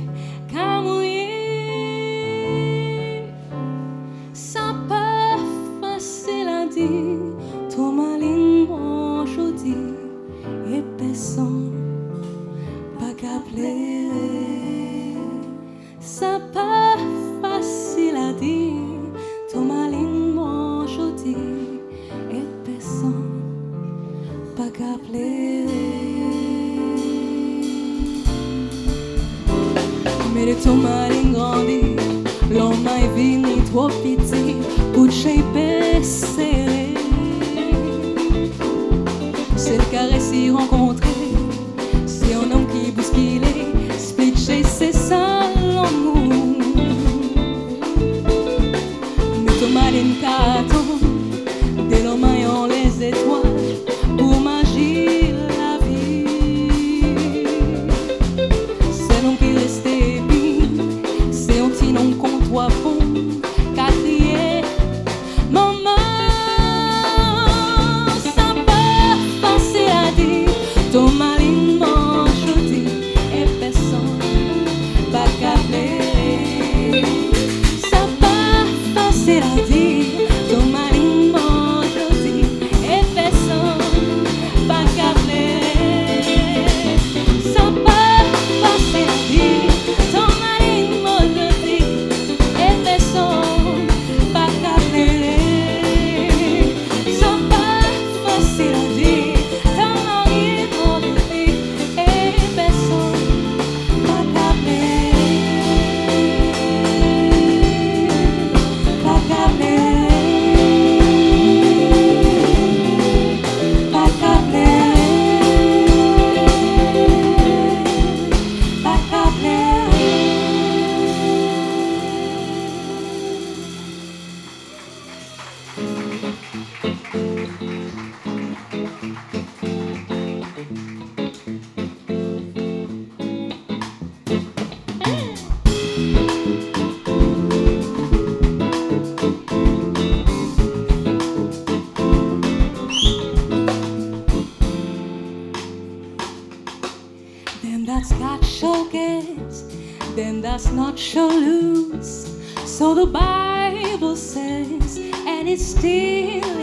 [150.97, 152.31] shall lose.
[152.65, 154.97] So the Bible says,
[155.27, 156.54] and it's still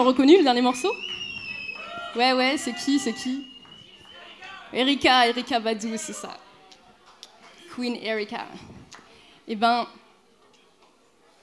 [0.00, 0.92] ont reconnu le dernier morceau?
[2.16, 3.46] Ouais, ouais, c'est qui C'est qui?
[4.72, 6.36] Erika, Erika Badu, c'est ça.
[7.74, 8.46] Queen Erika.
[9.46, 9.86] Eh ben,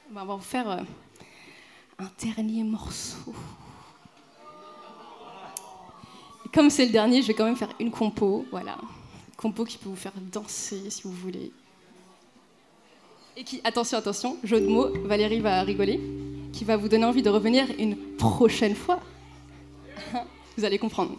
[0.09, 0.81] on va vous faire euh,
[1.99, 3.33] un dernier morceau.
[6.53, 8.77] Comme c'est le dernier, je vais quand même faire une compo, voilà.
[9.27, 11.51] Une compo qui peut vous faire danser si vous voulez.
[13.35, 15.99] Et qui, attention, attention, jeu de mots, Valérie va rigoler
[16.57, 18.99] qui va vous donner envie de revenir une prochaine fois.
[20.57, 21.15] Vous allez comprendre.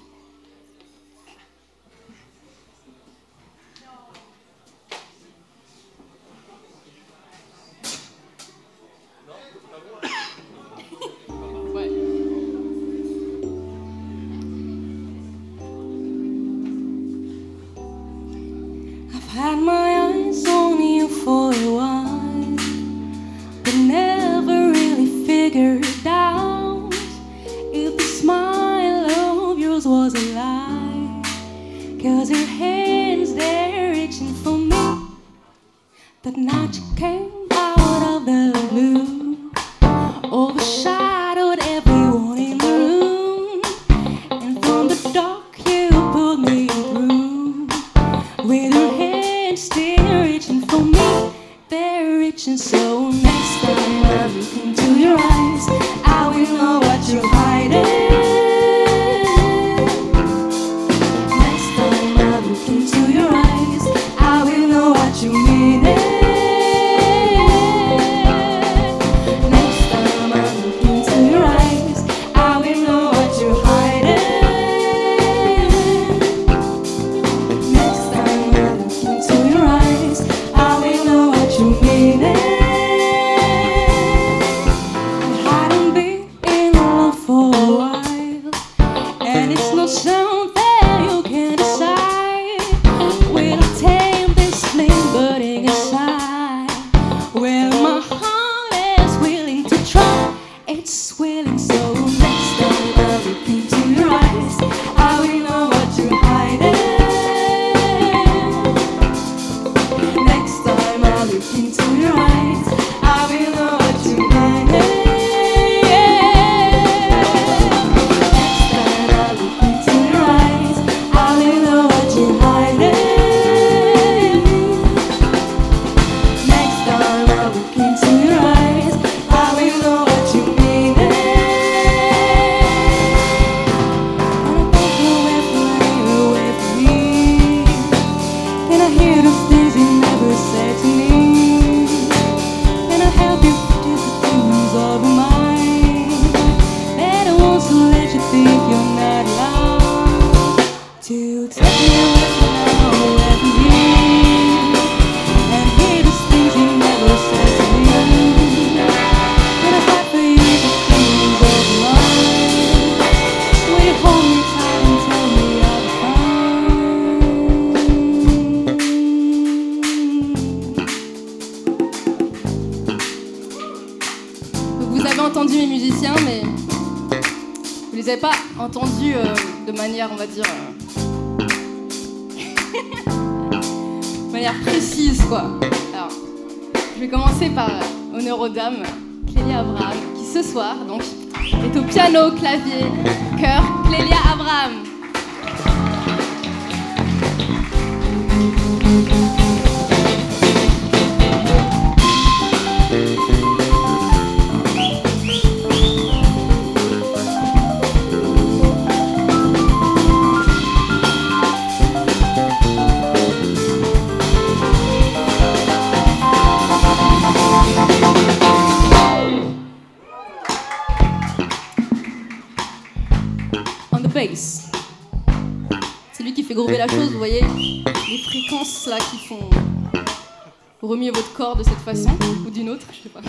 [230.88, 232.08] remuez votre corps de cette façon
[232.46, 233.20] ou d'une autre, je sais pas.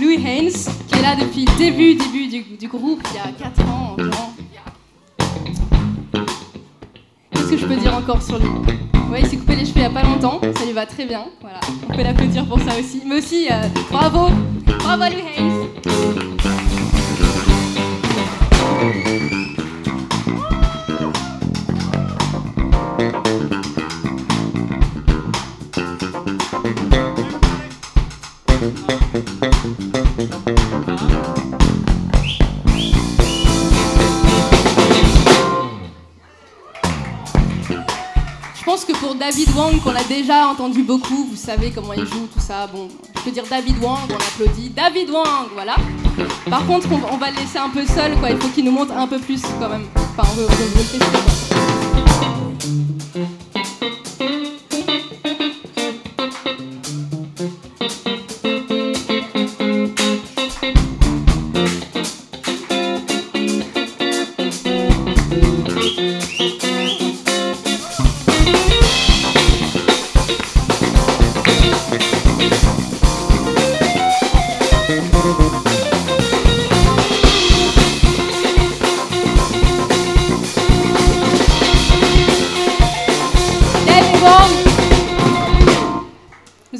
[0.00, 0.50] Louis Haynes,
[0.88, 4.32] qui est là depuis le début, début du, groupe, il y a 4 ans environ.
[7.32, 8.48] Qu'est-ce que je peux dire encore sur lui?
[9.12, 11.04] Ouais, il s'est coupé les cheveux il n'y a pas longtemps, ça lui va très
[11.04, 11.26] bien.
[11.42, 13.02] Voilà, on peut l'applaudir pour ça aussi.
[13.06, 14.28] Mais aussi, euh, bravo
[14.78, 15.39] Bravo Louis Haynes
[40.20, 42.66] déjà entendu beaucoup, vous savez comment il joue, tout ça.
[42.66, 44.68] Bon, je peux dire David Wang, on applaudit.
[44.70, 45.76] David Wang, voilà.
[46.48, 48.30] Par contre, on, on va le laisser un peu seul, quoi.
[48.30, 49.86] Il faut qu'il nous montre un peu plus, quand même.
[49.96, 51.39] Enfin, on veut, on veut le tester, quoi.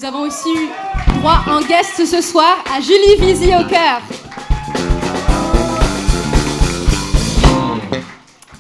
[0.01, 0.71] Nous avons aussi eu
[1.19, 4.01] droit en guest ce soir à Julie Vizy au cœur.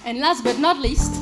[0.07, 1.15] And last but not least,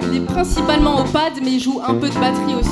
[0.00, 2.70] il est principalement au pad, mais il joue un peu de batterie aussi.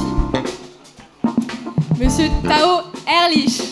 [2.00, 3.62] Monsieur Tao Erlich.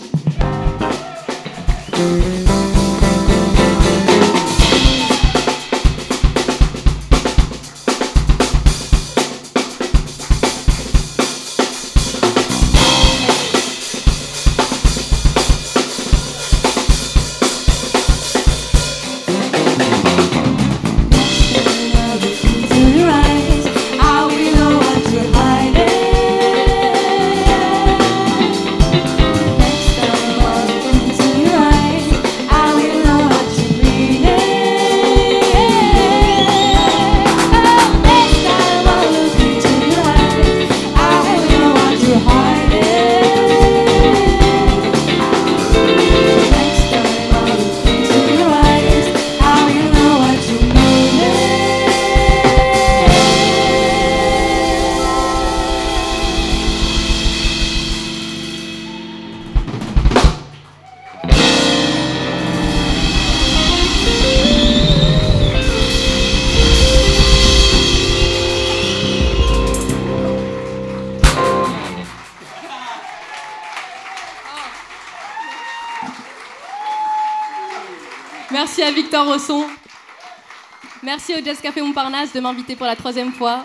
[81.40, 83.64] Au Jazz Café Montparnasse de m'inviter pour la troisième fois.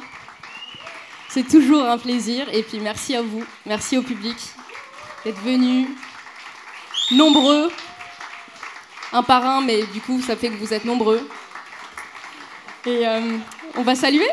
[1.29, 2.47] C'est toujours un plaisir.
[2.53, 4.37] Et puis merci à vous, merci au public
[5.23, 5.87] d'être venus
[7.11, 7.71] nombreux,
[9.11, 11.27] un par un, mais du coup ça fait que vous êtes nombreux.
[12.85, 13.37] Et euh,
[13.75, 14.29] on va saluer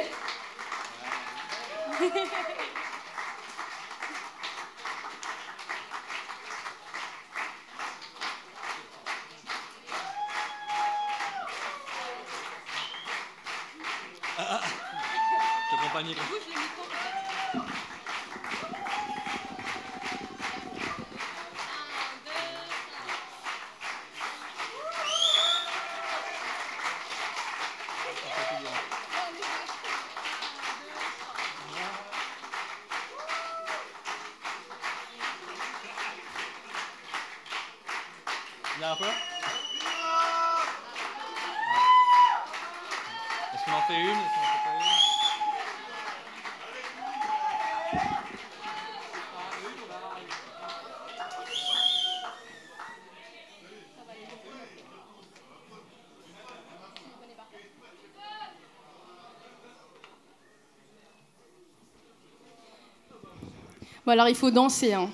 [64.12, 64.92] Bon alors il faut danser.
[64.92, 65.08] Hein.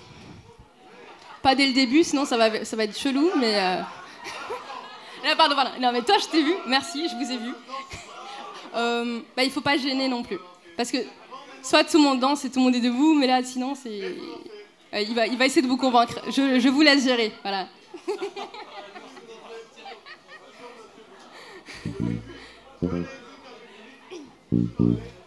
[1.40, 3.54] Pas dès le début, sinon ça va, ça va être chelou, mais...
[3.54, 3.76] euh,
[5.24, 5.70] Là, pardon, pardon.
[5.80, 7.52] Non mais toi je t'ai vu, merci, je vous ai vu.
[8.74, 10.36] Euh, bah, il faut pas gêner non plus.
[10.76, 10.98] Parce que
[11.62, 14.02] soit tout le monde danse et tout le monde est debout, mais là sinon c'est...
[14.92, 16.20] Euh, il, va, il va essayer de vous convaincre.
[16.26, 17.66] Je, je vous laisse gérer, voilà.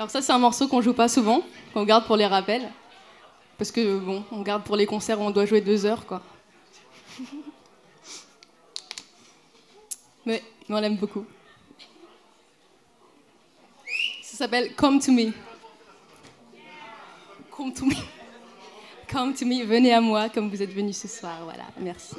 [0.00, 1.42] Alors ça c'est un morceau qu'on joue pas souvent,
[1.74, 2.66] qu'on garde pour les rappels.
[3.58, 6.22] Parce que bon, on garde pour les concerts où on doit jouer deux heures quoi.
[10.24, 11.26] Mais on l'aime beaucoup.
[14.22, 15.32] Ça s'appelle Come to Me.
[17.50, 17.94] Come to me.
[19.06, 21.40] Come to me, venez à moi comme vous êtes venus ce soir.
[21.44, 22.16] Voilà, merci.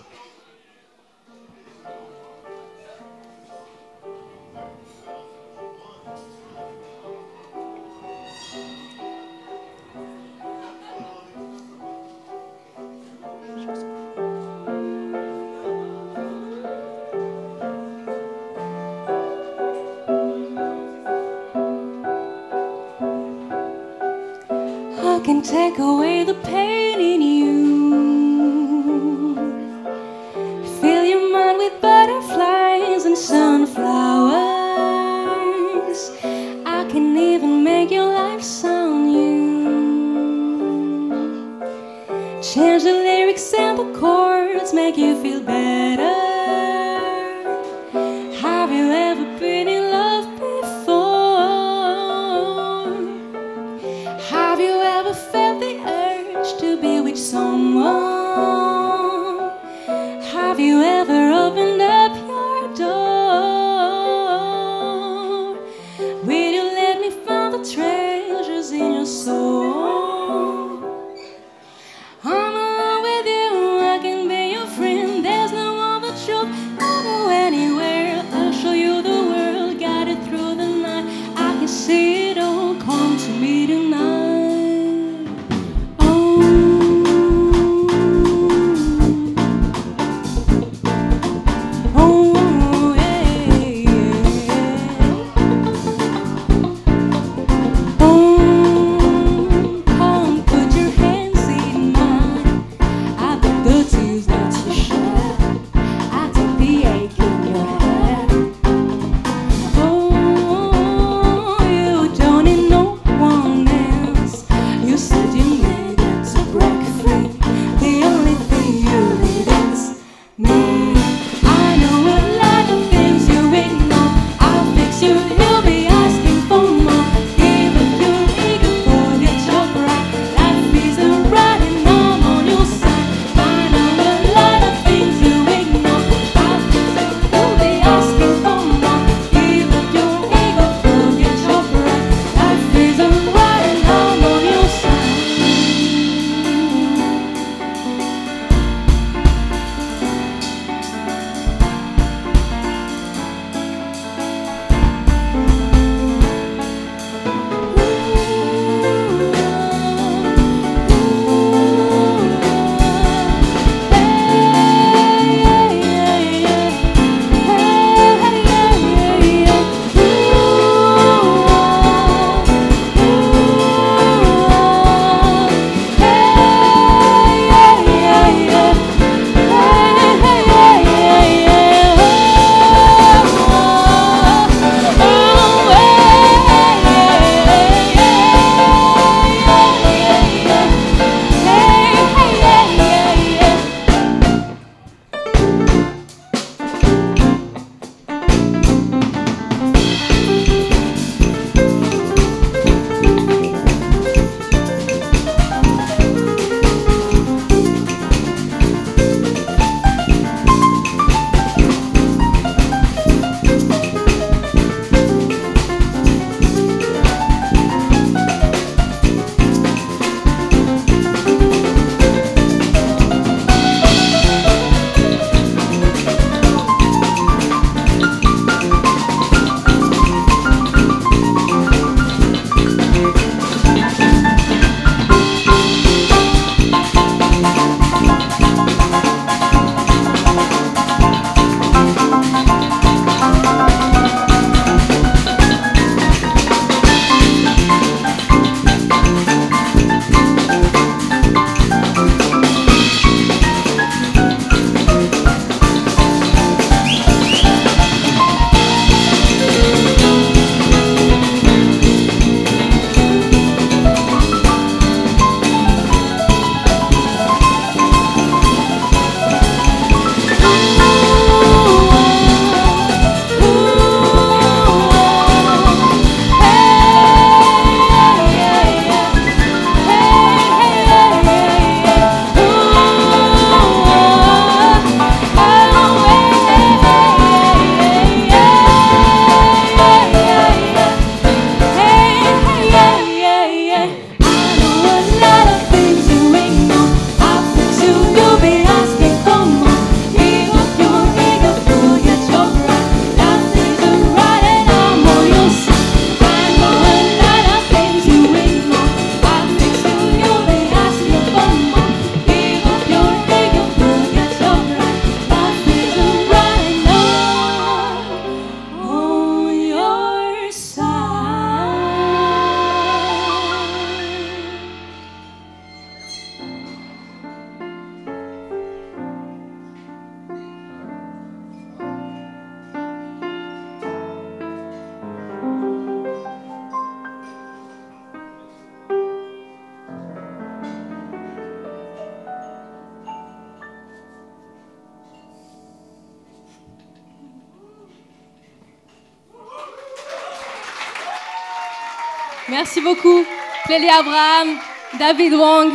[353.92, 354.58] Abraham,
[354.98, 355.74] David Wang,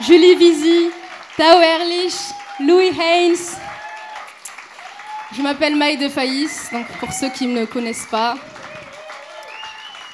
[0.00, 0.90] Julie Vizy,
[1.36, 2.14] Tao Erlich,
[2.60, 3.36] Louis Haynes.
[5.32, 8.38] Je m'appelle Maï de Faïs, donc pour ceux qui ne me connaissent pas.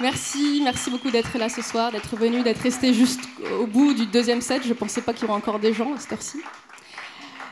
[0.01, 3.21] Merci, merci beaucoup d'être là ce soir, d'être venu, d'être resté juste
[3.61, 4.63] au bout du deuxième set.
[4.65, 6.39] Je ne pensais pas qu'il y aurait encore des gens à cette heure-ci.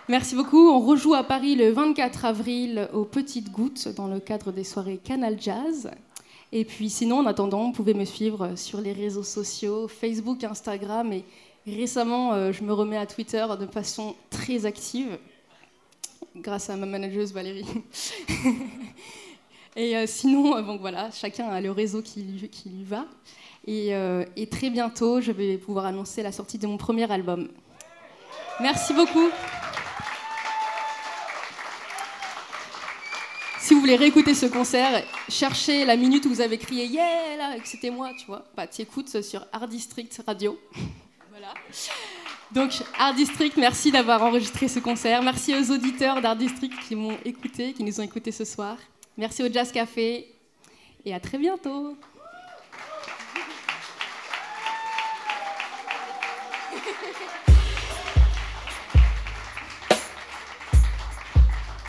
[0.09, 0.69] Merci beaucoup.
[0.69, 4.99] On rejoue à Paris le 24 avril aux Petites Gouttes dans le cadre des soirées
[4.99, 5.91] Canal Jazz.
[6.53, 11.13] Et puis sinon, en attendant, vous pouvez me suivre sur les réseaux sociaux, Facebook, Instagram.
[11.13, 11.25] Et
[11.67, 15.19] récemment, euh, je me remets à Twitter de façon très active,
[16.37, 17.67] grâce à ma manageuse Valérie.
[19.77, 23.07] et euh, sinon, euh, donc voilà, chacun a le réseau qui lui, qui lui va.
[23.69, 27.49] Euh, et très bientôt, je vais pouvoir annoncer la sortie de mon premier album.
[28.61, 29.31] Merci beaucoup.
[33.67, 37.57] Si vous voulez réécouter ce concert, cherchez la minute où vous avez crié Yeah là,
[37.57, 38.45] et que c'était moi, tu vois.
[38.57, 40.57] Bah, tu écoutes sur Art District Radio.
[41.31, 41.53] voilà.
[42.53, 45.21] Donc, Art District, merci d'avoir enregistré ce concert.
[45.21, 48.77] Merci aux auditeurs d'Art District qui m'ont écouté, qui nous ont écoutés ce soir.
[49.17, 50.33] Merci au Jazz Café.
[51.05, 51.97] Et à très bientôt.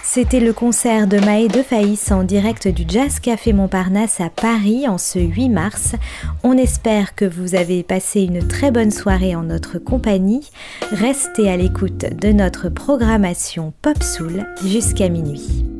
[0.09, 4.87] C'était le concert de Maë de Faïs en direct du Jazz Café Montparnasse à Paris
[4.87, 5.95] en ce 8 mars.
[6.43, 10.49] On espère que vous avez passé une très bonne soirée en notre compagnie.
[10.93, 15.76] Restez à l'écoute de notre programmation Pop Soul jusqu'à minuit.